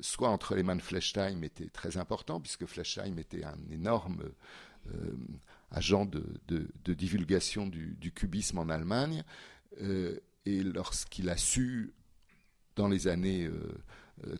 soit 0.00 0.28
entre 0.30 0.56
les 0.56 0.64
mains 0.64 0.74
de 0.74 0.82
Flechtheim 0.82 1.44
était 1.44 1.68
très 1.68 1.96
important, 1.96 2.40
puisque 2.40 2.66
Flechtheim 2.66 3.18
était 3.18 3.44
un 3.44 3.58
énorme 3.70 4.32
euh, 4.92 5.16
agent 5.70 6.06
de, 6.06 6.94
divulgation 6.94 7.68
du, 7.68 8.12
cubisme 8.12 8.58
en 8.58 8.68
Allemagne. 8.68 9.22
Euh, 10.46 10.50
et 10.50 10.62
lorsqu'il 10.62 11.28
a 11.30 11.36
su, 11.36 11.94
dans 12.76 12.88
les 12.88 13.08
années 13.08 13.50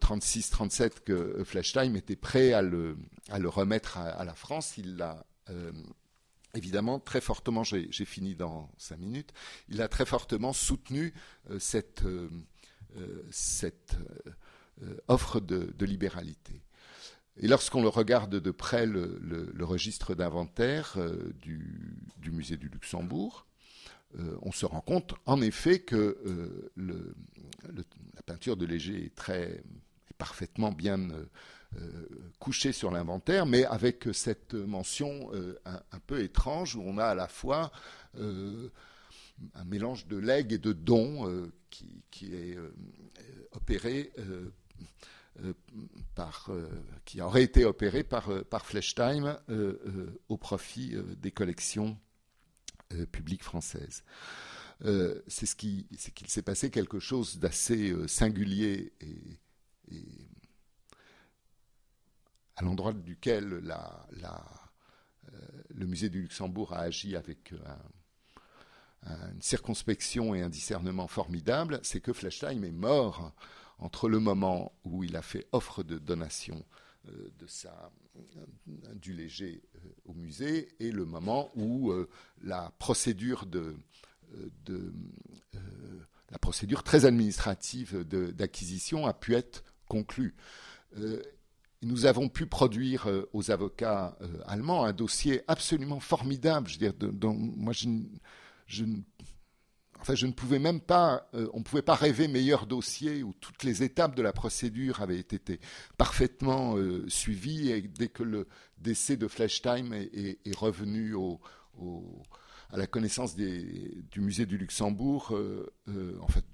36-37, 0.00 1.00
que 1.04 1.42
Flechtheim 1.44 1.94
était 1.96 2.16
prêt 2.16 2.52
à 2.52 2.62
le, 2.62 2.96
remettre 3.44 3.98
à, 3.98 4.24
la 4.24 4.34
France, 4.34 4.76
il 4.76 4.96
l'a 4.96 5.24
évidemment 6.54 7.00
très 7.00 7.20
fortement, 7.20 7.64
j'ai 7.64 8.04
fini 8.04 8.34
dans 8.34 8.70
cinq 8.78 8.98
minutes, 8.98 9.32
il 9.68 9.82
a 9.82 9.88
très 9.88 10.06
fortement 10.06 10.52
soutenu 10.52 11.12
euh, 11.50 11.58
euh, 12.04 12.28
euh, 12.96 13.22
cette 13.30 13.96
offre 15.08 15.40
de, 15.40 15.84
libéralité. 15.84 16.62
Et 17.36 17.48
lorsqu'on 17.48 17.82
le 17.82 17.88
regarde 17.88 18.36
de 18.36 18.50
près, 18.50 18.86
le, 18.86 19.52
registre 19.60 20.14
d'inventaire 20.14 20.96
du, 21.40 22.30
musée 22.30 22.56
du 22.56 22.68
Luxembourg, 22.68 23.46
on 24.42 24.52
se 24.52 24.66
rend 24.66 24.80
compte 24.80 25.14
en 25.26 25.40
effet 25.40 25.80
que 25.80 26.70
la 26.76 28.22
peinture 28.26 28.56
de 28.56 28.66
Léger 28.66 29.06
est 29.06 29.14
très 29.14 29.62
parfaitement 30.18 30.72
bien 30.72 31.08
euh, 31.80 32.06
couché 32.38 32.72
sur 32.72 32.90
l'inventaire, 32.90 33.46
mais 33.46 33.64
avec 33.64 34.08
cette 34.12 34.54
mention 34.54 35.30
euh, 35.32 35.58
un, 35.64 35.98
peu 36.06 36.22
étrange 36.22 36.76
où 36.76 36.82
on 36.84 36.98
a 36.98 37.06
à 37.06 37.14
la 37.14 37.26
fois 37.26 37.72
euh, 38.18 38.68
un 39.54 39.64
mélange 39.64 40.06
de 40.06 40.16
legs 40.16 40.52
et 40.52 40.58
de 40.58 40.72
dons 40.72 41.50
qui, 41.70 42.34
est 42.34 42.56
opéré 43.52 44.12
par, 46.14 46.50
qui 47.04 47.20
aurait 47.20 47.42
été 47.42 47.64
opéré 47.64 48.04
par, 48.04 48.28
par 48.44 48.66
au 50.28 50.36
profit 50.36 50.94
des 51.16 51.32
collections 51.32 51.98
publiques 53.12 53.42
françaises. 53.42 54.04
c'est 54.80 55.46
ce 55.46 55.56
qui, 55.56 55.86
c'est 55.96 56.12
qu'il 56.12 56.28
s'est 56.28 56.42
passé 56.42 56.70
quelque 56.70 56.98
chose 56.98 57.38
d'assez 57.38 57.94
singulier 58.08 58.92
et, 59.00 59.38
à 62.56 62.62
l'endroit 62.62 62.92
duquel 62.92 63.62
le 65.68 65.86
musée 65.86 66.08
du 66.08 66.22
Luxembourg 66.22 66.72
a 66.72 66.80
agi 66.80 67.16
avec 67.16 67.52
une 69.06 69.42
circonspection 69.42 70.34
et 70.34 70.42
un 70.42 70.48
discernement 70.48 71.08
formidable, 71.08 71.80
c'est 71.82 72.00
que 72.00 72.12
Flashheim 72.12 72.64
est 72.64 72.72
mort 72.72 73.32
entre 73.78 74.08
le 74.08 74.18
moment 74.18 74.72
où 74.84 75.04
il 75.04 75.16
a 75.16 75.22
fait 75.22 75.46
offre 75.52 75.82
de 75.82 75.98
donation 75.98 76.56
euh, 76.56 76.83
de 77.38 77.46
sa, 77.46 77.90
du 78.94 79.12
léger 79.12 79.62
euh, 79.76 79.78
au 80.06 80.14
musée 80.14 80.68
et 80.80 80.90
le 80.90 81.04
moment 81.04 81.50
où 81.54 81.90
euh, 81.90 82.08
la 82.42 82.72
procédure 82.78 83.46
de, 83.46 83.74
la 86.30 86.38
procédure 86.38 86.82
très 86.82 87.04
administrative 87.04 88.02
d'acquisition 88.02 89.06
a 89.06 89.14
pu 89.14 89.34
être 89.34 89.62
conclue. 89.86 90.34
nous 91.82 92.06
avons 92.06 92.28
pu 92.28 92.46
produire 92.46 93.08
aux 93.32 93.52
avocats 93.52 94.18
allemands 94.46 94.84
un 94.84 94.92
dossier 94.92 95.42
absolument 95.46 96.00
formidable. 96.00 96.68
Je 96.68 96.80
veux 96.80 96.90
dire, 96.90 97.32
moi, 97.32 97.72
je, 97.72 97.88
je 98.66 98.84
Enfin, 100.04 100.16
je 100.16 100.26
ne 100.26 100.32
pouvais 100.32 100.58
même 100.58 100.82
pas, 100.82 101.30
euh, 101.32 101.48
on 101.54 101.60
ne 101.60 101.64
pouvait 101.64 101.80
pas 101.80 101.94
rêver 101.94 102.28
meilleur 102.28 102.66
dossier 102.66 103.22
où 103.22 103.32
toutes 103.40 103.62
les 103.64 103.82
étapes 103.82 104.14
de 104.14 104.20
la 104.20 104.34
procédure 104.34 105.00
avaient 105.00 105.18
été 105.18 105.58
parfaitement 105.96 106.76
euh, 106.76 107.08
suivies 107.08 107.70
et 107.70 107.80
dès 107.80 108.08
que 108.08 108.22
le 108.22 108.46
décès 108.76 109.16
de 109.16 109.26
Flashtime 109.26 109.94
est, 109.94 110.38
est, 110.44 110.56
revenu 110.58 111.14
à 112.70 112.76
la 112.76 112.86
connaissance 112.86 113.34
du 113.34 114.20
musée 114.20 114.44
du 114.44 114.58
Luxembourg, 114.58 115.30
euh, 115.32 115.72
en 116.20 116.28
fait, 116.28 116.44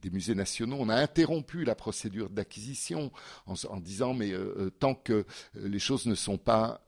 des 0.00 0.10
musées 0.10 0.36
nationaux, 0.36 0.76
on 0.78 0.88
a 0.88 0.94
interrompu 0.94 1.64
la 1.64 1.74
procédure 1.74 2.30
d'acquisition 2.30 3.10
en, 3.46 3.80
disant 3.80 4.14
mais 4.14 4.32
tant 4.78 4.94
que 4.94 5.26
les 5.56 5.80
choses 5.80 6.06
ne 6.06 6.14
sont 6.14 6.38
pas 6.38 6.86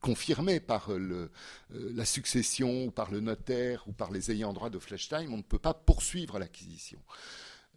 confirmé 0.00 0.60
par 0.60 0.92
euh, 0.92 1.30
la 1.70 2.04
succession 2.04 2.86
ou 2.86 2.90
par 2.90 3.10
le 3.10 3.20
notaire 3.20 3.84
ou 3.86 3.92
par 3.92 4.10
les 4.10 4.30
ayants 4.30 4.52
droit 4.52 4.70
de 4.70 4.78
Flesheim, 4.78 5.32
on 5.32 5.38
ne 5.38 5.42
peut 5.42 5.58
pas 5.58 5.74
poursuivre 5.74 6.38
l'acquisition. 6.38 6.98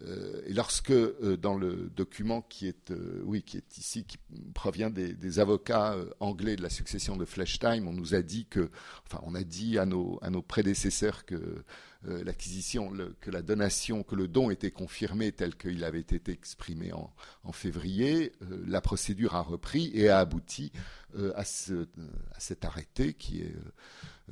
Euh, 0.03 0.41
et 0.45 0.53
lorsque 0.53 0.93
dans 1.39 1.55
le 1.55 1.91
document 1.95 2.41
qui 2.41 2.67
est, 2.67 2.93
oui, 3.23 3.43
qui 3.43 3.57
est 3.57 3.77
ici, 3.77 4.03
qui 4.03 4.17
provient 4.53 4.89
des, 4.89 5.39
avocats 5.39 5.95
anglais 6.19 6.55
de 6.55 6.61
la 6.61 6.69
succession 6.69 7.15
de 7.15 7.25
Flesheim, 7.25 7.87
on 7.87 7.93
nous 7.93 8.15
a 8.15 8.21
dit 8.21 8.45
que, 8.45 8.69
enfin, 9.05 9.21
on 9.25 9.35
a 9.35 9.43
dit 9.43 9.77
à 9.77 9.85
nos, 9.85 10.19
à 10.21 10.29
nos 10.29 10.41
prédécesseurs 10.41 11.25
que 11.25 11.63
euh, 12.07 12.23
l'acquisition, 12.23 12.91
que 13.19 13.29
la 13.29 13.43
donation, 13.43 14.01
que 14.01 14.15
le 14.15 14.27
don 14.27 14.49
était 14.49 14.71
confirmé 14.71 15.31
tel 15.31 15.55
qu'il 15.55 15.83
avait 15.83 15.99
été 15.99 16.31
exprimé 16.31 16.91
en, 16.93 17.51
février, 17.51 18.31
euh, 18.41 18.63
la 18.65 18.81
procédure 18.81 19.35
a 19.35 19.41
repris 19.41 19.91
et 19.93 20.09
a 20.09 20.17
abouti 20.17 20.71
euh, 21.15 21.31
à, 21.35 21.43
cet 21.43 22.65
arrêté 22.65 23.13
qui 23.13 23.41
est 23.41 23.55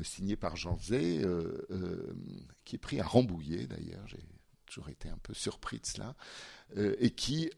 signé 0.01 0.35
par 0.35 0.55
Jean 0.55 0.79
Zé, 0.79 1.21
qui 2.65 2.77
est 2.77 2.79
pris 2.79 2.99
à 2.99 3.03
Rambouillet 3.03 3.67
d'ailleurs. 3.67 4.07
Toujours 4.69 4.89
été 4.89 5.09
un 5.09 5.17
peu 5.21 5.33
surpris 5.33 5.79
de 5.79 5.85
cela, 5.85 6.15
et 6.99 7.09
qui 7.09 7.49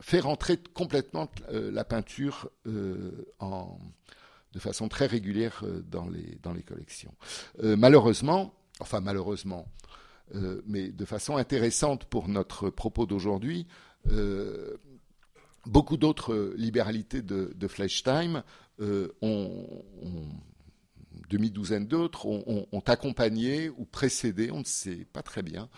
fait 0.00 0.20
rentrer 0.20 0.58
complètement 0.74 1.30
la 1.50 1.84
peinture 1.84 2.50
de 2.66 4.58
façon 4.58 4.88
très 4.88 5.06
régulière 5.06 5.64
dans 5.90 6.08
les, 6.08 6.38
dans 6.42 6.52
les 6.52 6.62
collections. 6.62 7.14
malheureusement, 7.62 8.54
enfin 8.80 9.00
malheureusement, 9.00 9.68
euh, 10.34 10.62
mais 10.66 10.88
de 10.88 11.04
façon 11.04 11.36
intéressante 11.36 12.04
pour 12.06 12.28
notre 12.28 12.70
propos 12.70 13.06
d'aujourd'hui, 13.06 13.66
euh, 14.10 14.76
beaucoup 15.66 15.96
d'autres 15.96 16.54
libéralités 16.56 17.22
de, 17.22 17.52
de 17.54 17.68
Fleischheim 17.68 18.42
euh, 18.80 19.08
ont, 19.20 19.66
demi-douzaine 21.36 21.86
d'autres 21.86 22.26
ont, 22.26 22.82
accompagné 22.86 23.70
ou 23.70 23.84
précédé, 23.84 24.50
on 24.50 24.60
ne 24.60 24.64
sait 24.64 25.06
pas 25.12 25.22
très 25.22 25.42
bien, 25.42 25.68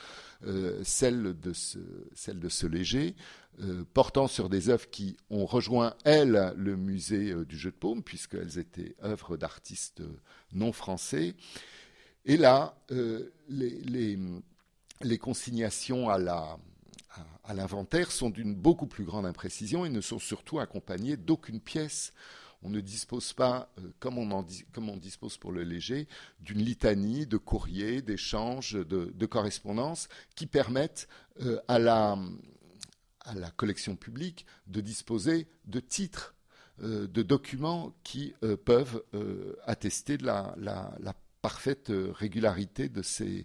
celle, 0.82 1.38
de 1.38 1.52
ce, 1.52 1.78
de 1.78 2.68
léger, 2.68 3.14
portant 3.92 4.26
sur 4.26 4.48
des 4.48 4.68
œuvres 4.68 4.90
qui 4.90 5.16
ont 5.30 5.46
rejoint, 5.46 5.94
elles, 6.04 6.52
le 6.56 6.76
musée 6.76 7.34
du 7.46 7.56
jeu 7.56 7.70
de 7.70 7.76
paume, 7.76 8.02
puisqu'elles 8.02 8.58
étaient 8.58 8.96
œuvres 9.02 9.36
d'artistes 9.36 10.02
non 10.52 10.72
français, 10.72 11.34
et 12.26 12.36
là, 12.36 12.74
euh, 12.90 13.32
les, 13.48 15.18
consignations 15.18 16.08
à 16.08 16.18
l'inventaire 17.54 18.10
sont 18.10 18.30
d'une 18.30 18.54
beaucoup 18.54 18.86
plus 18.86 19.04
grande 19.04 19.26
imprécision 19.26 19.84
et 19.84 19.90
ne 19.90 20.00
sont 20.00 20.18
surtout 20.18 20.58
accompagnées 20.58 21.16
d'aucune 21.16 21.60
pièce. 21.60 22.12
On 22.64 22.70
ne 22.70 22.81
dispose 22.81 23.33
pas, 23.33 23.70
euh, 23.79 23.90
comme, 24.00 24.18
on 24.18 24.96
dispose 24.96 25.38
pour 25.38 25.53
le 25.53 25.62
léger, 25.62 26.09
d'une 26.40 26.61
litanie 26.61 27.27
de 27.27 27.37
courriers, 27.37 28.03
d'échanges, 28.03 28.72
de, 28.74 29.27
correspondances 29.27 30.09
qui 30.35 30.46
permettent 30.46 31.09
euh, 31.40 31.61
à, 31.68 31.79
la, 31.79 32.18
collection 33.57 33.96
publique 33.96 34.46
de 34.66 34.81
disposer 34.81 35.46
de 35.64 35.81
titres, 35.81 36.35
de 36.81 37.22
documents 37.22 37.94
qui 38.03 38.35
peuvent 38.64 39.03
attester 39.64 40.18
de 40.18 40.27
la, 40.27 40.55
la 40.59 41.14
parfaite 41.44 41.90
euh, 41.90 42.11
régularité 42.11 42.88
de 42.88 43.03
ces, 43.03 43.44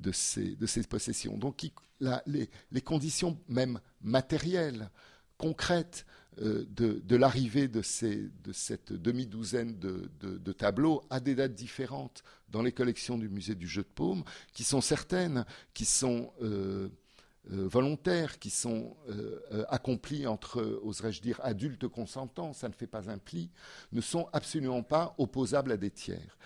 de 0.00 0.12
ces, 0.12 0.54
de 0.54 0.66
ces 0.66 0.82
possessions. 0.82 1.38
Donc 1.38 1.64
les, 2.26 2.50
les, 2.70 2.80
conditions 2.82 3.38
même 3.48 3.80
matérielles, 4.02 4.90
concrètes, 5.38 6.04
euh, 6.27 6.27
de, 6.40 7.02
de 7.04 7.16
l'arrivée 7.16 7.68
de, 7.68 7.80
de 7.80 8.52
cette 8.52 8.92
demi-douzaine 8.92 9.78
de, 9.78 10.52
tableaux 10.52 11.02
à 11.10 11.20
des 11.20 11.34
dates 11.34 11.54
différentes 11.54 12.22
dans 12.48 12.62
les 12.62 12.72
collections 12.72 13.18
du 13.18 13.28
musée 13.28 13.54
du 13.54 13.66
jeu 13.66 13.82
de 13.82 13.88
paume, 13.88 14.24
qui 14.52 14.64
sont 14.64 14.80
certaines, 14.80 15.44
qui 15.74 15.84
sont 15.84 16.32
euh, 16.42 16.88
euh, 17.52 17.66
volontaires 17.66 18.38
qui 18.38 18.50
sont 18.50 18.94
euh, 19.08 19.40
euh, 19.52 19.64
accomplis 19.68 20.26
entre, 20.26 20.80
oserais-je 20.82 21.22
dire, 21.22 21.40
adultes 21.42 21.88
consentants, 21.88 22.52
ça 22.52 22.68
ne 22.68 22.74
fait 22.74 22.86
pas 22.86 23.08
un 23.08 23.16
pli, 23.16 23.50
ne 23.92 24.02
sont 24.02 24.28
absolument 24.34 24.82
pas 24.82 25.14
opposables 25.16 25.72
à 25.72 25.78
des 25.78 25.90
tiers. 25.90 26.36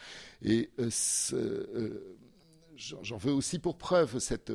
Et 0.42 0.70
j'en 2.76 3.16
veux 3.16 3.33
aussi 3.33 3.59
pour 3.59 3.78
preuve, 3.78 4.20
cette, 4.20 4.52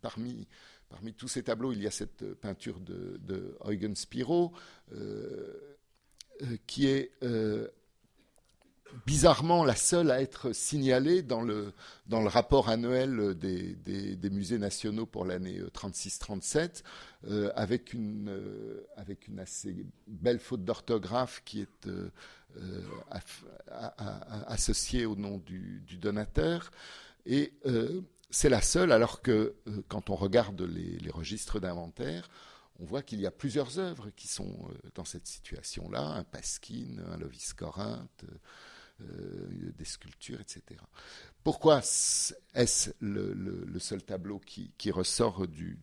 parmi, 0.00 0.48
parmi 0.88 1.12
tous 1.14 1.28
ces 1.28 1.42
tableaux, 1.42 1.72
il 1.72 1.82
y 1.82 1.86
a 1.86 1.90
cette 1.90 2.34
peinture 2.34 2.80
de, 2.80 3.56
Eugen 3.64 3.94
Spiro, 3.94 4.52
qui 6.66 6.86
est 6.86 7.12
bizarrement 9.06 9.64
la 9.64 9.74
seule 9.74 10.10
à 10.10 10.20
être 10.20 10.52
signalée 10.52 11.22
dans 11.22 11.42
le, 11.42 11.72
rapport 12.08 12.68
annuel 12.68 13.34
des, 13.34 14.30
musées 14.30 14.58
nationaux 14.58 15.06
pour 15.06 15.24
l'année 15.24 15.60
36-37, 15.60 16.82
euh, 17.26 17.30
euh, 17.30 17.52
avec, 17.56 17.92
une, 17.92 18.28
euh, 18.28 18.86
avec 18.96 19.28
une 19.28 19.40
assez 19.40 19.86
belle 20.06 20.38
faute 20.38 20.64
d'orthographe 20.64 21.42
qui 21.44 21.62
est 21.62 21.88
associée 24.46 25.06
au 25.06 25.16
nom 25.16 25.38
du, 25.38 25.82
du 25.86 25.98
donateur. 25.98 26.70
Et 27.26 27.52
c'est 28.34 28.48
la 28.48 28.60
seule, 28.60 28.90
alors 28.90 29.22
que 29.22 29.54
quand 29.86 30.10
on 30.10 30.16
regarde 30.16 30.60
les, 30.62 31.10
registres 31.10 31.60
d'inventaire, 31.60 32.28
on 32.80 32.84
voit 32.84 33.00
qu'il 33.00 33.20
y 33.20 33.26
a 33.28 33.30
plusieurs 33.30 33.78
œuvres 33.78 34.10
qui 34.10 34.26
sont 34.26 34.58
dans 34.96 35.04
cette 35.04 35.28
situation-là, 35.28 36.00
un 36.00 36.24
Pasquine, 36.24 37.00
un 37.12 37.16
Lovis 37.16 37.52
Corinthe, 37.52 38.24
euh, 39.00 39.72
des 39.76 39.84
sculptures, 39.84 40.40
etc. 40.40 40.62
Pourquoi 41.42 41.78
est-ce 41.78 42.90
le, 43.00 43.78
seul 43.80 44.00
tableau 44.04 44.38
qui, 44.38 44.90
ressort 44.92 45.48
du, 45.48 45.80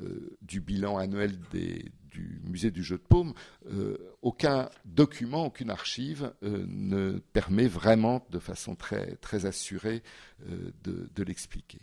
euh, 0.00 0.38
du, 0.40 0.60
bilan 0.62 0.96
annuel 0.96 1.38
du 1.52 2.40
musée 2.44 2.70
du 2.70 2.82
jeu 2.82 2.96
de 2.96 3.02
paume 3.02 3.34
euh, 3.70 3.98
Aucun 4.22 4.70
document, 4.86 5.44
aucune 5.44 5.68
archive 5.68 6.32
ne 6.40 7.18
permet 7.34 7.68
vraiment 7.68 8.26
de 8.30 8.38
façon 8.38 8.74
très, 8.74 9.44
assurée 9.44 10.02
de, 10.48 11.22
l'expliquer. 11.22 11.82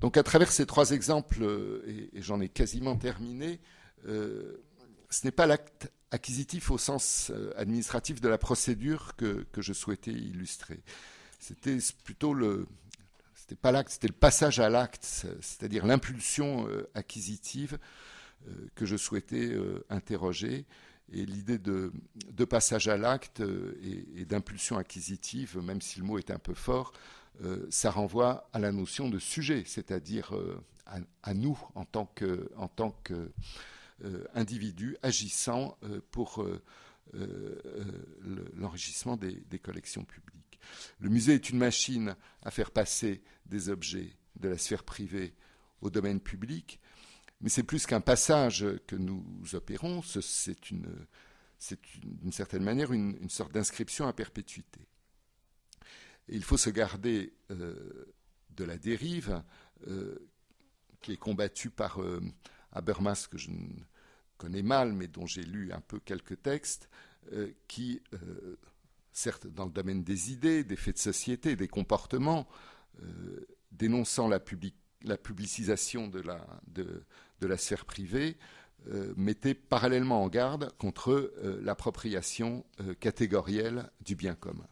Donc 0.00 0.18
à 0.18 0.22
travers 0.22 0.52
ces 0.52 0.66
trois 0.66 0.90
exemples, 0.90 1.80
et 1.86 2.20
j'en 2.20 2.42
ai 2.42 2.50
quasiment 2.50 2.96
terminé, 2.96 3.58
ce 5.10 5.26
n'est 5.26 5.32
pas 5.32 5.46
l'acte 5.46 5.90
acquisitif 6.10 6.70
au 6.70 6.78
sens 6.78 7.30
euh, 7.30 7.52
administratif 7.56 8.20
de 8.20 8.28
la 8.28 8.38
procédure 8.38 9.14
que, 9.16 9.46
je 9.56 9.72
souhaitais 9.72 10.12
illustrer. 10.12 10.80
C'était 11.38 11.78
plutôt 12.04 12.34
le, 12.34 12.66
c'était 13.34 13.56
pas 13.56 13.72
l'acte, 13.72 13.90
c'était 13.90 14.08
le 14.08 14.14
passage 14.14 14.60
à 14.60 14.68
l'acte, 14.68 15.04
c'est-à-dire 15.04 15.86
l'impulsion 15.86 16.68
euh, 16.68 16.88
acquisitive 16.94 17.78
euh, 18.48 18.52
que 18.74 18.86
je 18.86 18.96
souhaitais 18.96 19.56
interroger 19.90 20.66
Et 21.12 21.26
l'idée 21.26 21.58
de, 21.58 21.92
passage 22.44 22.88
à 22.88 22.96
l'acte 22.96 23.42
et, 23.82 24.24
d'impulsion 24.24 24.78
acquisitive, 24.78 25.58
même 25.58 25.80
si 25.80 25.98
le 26.00 26.04
mot 26.04 26.18
est 26.18 26.30
un 26.30 26.38
peu 26.38 26.54
fort, 26.54 26.92
ça 27.68 27.90
renvoie 27.90 28.48
à 28.54 28.58
la 28.58 28.72
notion 28.72 29.10
de 29.10 29.18
sujet, 29.18 29.62
c'est-à-dire 29.66 30.32
à, 31.22 31.34
nous 31.34 31.58
en 31.74 31.84
tant 31.84 32.06
que, 32.06 32.50
en 32.56 32.68
tant 32.68 32.92
que 33.04 33.30
agissant 35.02 35.78
pour 36.10 36.46
l'enrichissement 38.54 39.16
des 39.16 39.58
collections 39.58 40.04
publiques. 40.04 40.60
Le 40.98 41.08
musée 41.08 41.34
est 41.34 41.50
une 41.50 41.58
machine 41.58 42.16
à 42.42 42.50
faire 42.50 42.70
passer 42.70 43.22
des 43.46 43.68
objets 43.68 44.16
de 44.36 44.48
la 44.48 44.58
sphère 44.58 44.84
privée 44.84 45.34
au 45.80 45.90
domaine 45.90 46.20
public, 46.20 46.80
mais 47.40 47.48
c'est 47.48 47.62
plus 47.62 47.86
qu'un 47.86 48.00
passage 48.00 48.66
que 48.86 48.96
nous 48.96 49.24
opérons, 49.54 50.02
c'est 50.02 50.70
une, 50.70 51.06
d'une 52.02 52.32
certaine 52.32 52.62
manière 52.64 52.92
une, 52.92 53.28
sorte 53.28 53.52
d'inscription 53.52 54.06
à 54.06 54.12
perpétuité. 54.12 54.80
il 56.28 56.42
faut 56.42 56.56
se 56.56 56.70
garder 56.70 57.34
euh, 57.50 58.14
de 58.50 58.64
la 58.64 58.78
dérive 58.78 59.42
euh, 59.86 60.28
qui 61.02 61.12
est 61.12 61.18
combattue 61.18 61.70
par 61.70 62.00
euh, 62.00 62.20
Habermas, 62.76 63.26
que 63.30 63.38
je 63.38 63.50
connais 64.38 64.62
mal, 64.62 64.92
mais 64.92 65.08
dont 65.08 65.26
j'ai 65.26 65.42
lu 65.42 65.72
un 65.72 65.80
peu 65.80 65.98
quelques 66.00 66.42
textes, 66.42 66.88
qui 67.66 68.00
certes 69.16 69.46
dans 69.46 69.64
le 69.64 69.70
domaine 69.70 70.04
des 70.04 70.30
idées, 70.30 70.62
des 70.62 70.76
faits 70.76 70.96
de 70.96 71.00
société, 71.00 71.56
des 71.56 71.68
comportements, 71.68 72.46
euh, 73.02 73.46
dénonçant 73.72 74.28
la, 74.28 74.38
publicisation 74.38 76.08
de 76.08 76.20
la, 76.20 77.56
sphère 77.56 77.86
privée, 77.86 78.36
euh, 78.88 79.14
mettait 79.16 79.54
parallèlement 79.54 80.22
en 80.22 80.28
garde 80.28 80.70
contre 80.78 81.10
euh, 81.12 81.58
l'appropriation 81.62 82.64
catégorielle 83.00 83.90
du 84.02 84.16
bien 84.16 84.34
commun. 84.34 84.68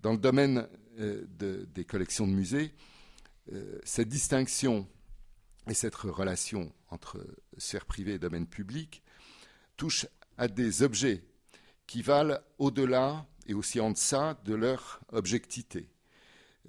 Dans 0.00 0.12
le 0.12 0.18
domaine 0.18 0.68
des 0.96 1.84
collections 1.84 2.26
de 2.28 2.32
musées, 2.32 2.72
cette 3.84 4.08
distinction 4.08 4.86
et 5.68 5.74
cette 5.74 5.94
relation 5.94 6.72
entre 6.90 7.24
sphère 7.58 7.86
privée 7.86 8.14
et 8.14 8.18
domaine 8.18 8.46
public 8.46 9.02
touchent 9.76 10.06
à 10.36 10.48
des 10.48 10.82
objets 10.82 11.24
qui 11.86 12.02
valent 12.02 12.38
au-delà 12.58 13.26
et 13.46 13.54
aussi 13.54 13.80
en 13.80 13.90
deçà 13.90 14.38
de 14.44 14.54
leur 14.54 15.00
objectivité, 15.12 15.88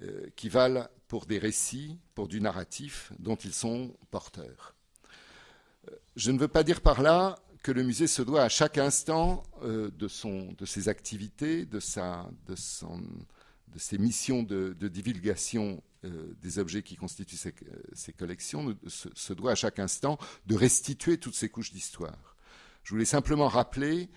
euh, 0.02 0.28
qui 0.36 0.48
valent 0.48 0.86
pour 1.08 1.26
des 1.26 1.38
récits, 1.38 1.98
pour 2.14 2.28
du 2.28 2.40
narratif 2.40 3.12
dont 3.18 3.36
ils 3.36 3.54
sont 3.54 3.96
porteurs. 4.10 4.74
Euh, 5.88 5.92
je 6.16 6.30
ne 6.30 6.38
veux 6.38 6.48
pas 6.48 6.64
dire 6.64 6.80
par 6.80 7.02
là 7.02 7.36
que 7.62 7.72
le 7.72 7.82
musée 7.82 8.06
se 8.06 8.22
doit 8.22 8.42
à 8.42 8.48
chaque 8.48 8.78
instant 8.78 9.42
euh, 9.62 9.90
de, 9.90 10.08
ses 10.66 10.88
activités, 10.88 11.66
de 11.66 11.80
ses 11.80 13.98
missions 13.98 14.42
de, 14.42 14.88
divulgation 14.88 15.82
des 16.40 16.58
objets 16.58 16.82
qui 16.82 16.96
constituent 16.96 17.36
ses, 17.36 18.12
collections, 18.12 18.76
se, 18.86 19.32
doit 19.32 19.52
à 19.52 19.54
chaque 19.54 19.78
instant 19.78 20.18
de 20.46 20.54
restituer 20.54 21.18
toutes 21.18 21.34
ces 21.34 21.48
couches 21.48 21.72
d'histoire. 21.72 22.36
Je 22.82 22.90
voulais 22.90 23.04
simplement 23.04 23.48
rappeler 23.48 24.08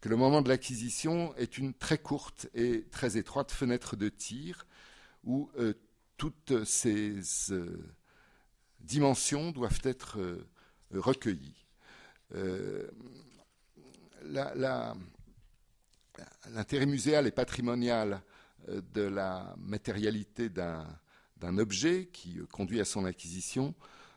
que 0.00 0.08
le 0.08 0.16
moment 0.16 0.42
de 0.42 0.48
l'acquisition 0.48 1.34
est 1.36 1.58
une 1.58 1.74
très 1.74 1.98
courte 1.98 2.48
et 2.54 2.84
très 2.90 3.16
étroite 3.16 3.52
fenêtre 3.52 3.96
de 3.96 4.08
tir 4.08 4.66
où 5.24 5.50
euh, 5.58 5.74
toutes 6.16 6.64
ces 6.64 7.18
euh, 7.50 7.94
dimensions 8.80 9.50
doivent 9.52 9.80
être 9.82 10.18
euh, 10.18 10.48
recueillies. 10.92 11.66
L'intérêt 16.50 16.86
muséal 16.86 17.26
et 17.26 17.30
patrimonial 17.30 18.22
de 18.68 19.02
la 19.02 19.54
matérialité 19.58 20.48
d'un 20.48 20.84
objet 21.42 22.06
qui 22.12 22.38
conduit 22.50 22.80
à 22.80 22.84
son 22.84 23.04
acquisition 23.04 23.74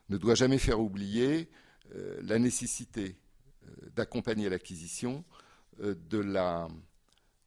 ne 0.09 0.17
doit 0.17 0.35
jamais 0.35 0.57
faire 0.57 0.79
oublier 0.79 1.49
la 2.21 2.39
nécessité 2.39 3.17
d'accompagner 3.95 4.49
l'acquisition 4.49 5.23
euh, 5.81 5.95
de 6.09 6.19
la, 6.19 6.67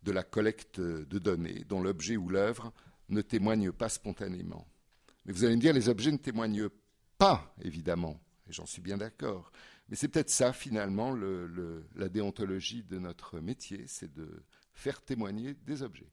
de 0.02 0.12
la 0.12 0.22
collecte 0.22 0.80
de 0.80 1.18
données 1.18 1.64
dont 1.68 1.80
l'objet 1.80 2.16
ou 2.16 2.28
l'œuvre 2.28 2.72
ne 3.08 3.20
témoigne 3.20 3.72
pas 3.72 3.88
spontanément. 3.88 4.66
Mais 5.24 5.32
vous 5.32 5.44
allez 5.44 5.56
me 5.56 5.60
dire, 5.60 5.72
les 5.72 5.88
objets 5.88 6.12
ne 6.12 6.16
témoignent 6.16 6.68
pas, 7.18 7.54
évidemment, 7.62 8.20
et 8.48 8.52
j'en 8.52 8.66
suis 8.66 8.82
bien 8.82 8.96
d'accord. 8.96 9.52
Mais 9.88 9.96
c'est 9.96 10.08
peut-être 10.08 10.30
ça, 10.30 10.52
finalement, 10.52 11.14
la 11.14 12.08
déontologie 12.08 12.82
de 12.82 12.98
notre 12.98 13.38
métier, 13.40 13.84
c'est 13.86 14.12
de 14.12 14.42
faire 14.72 15.02
témoigner 15.02 15.54
des 15.54 15.82
objets. 15.82 16.10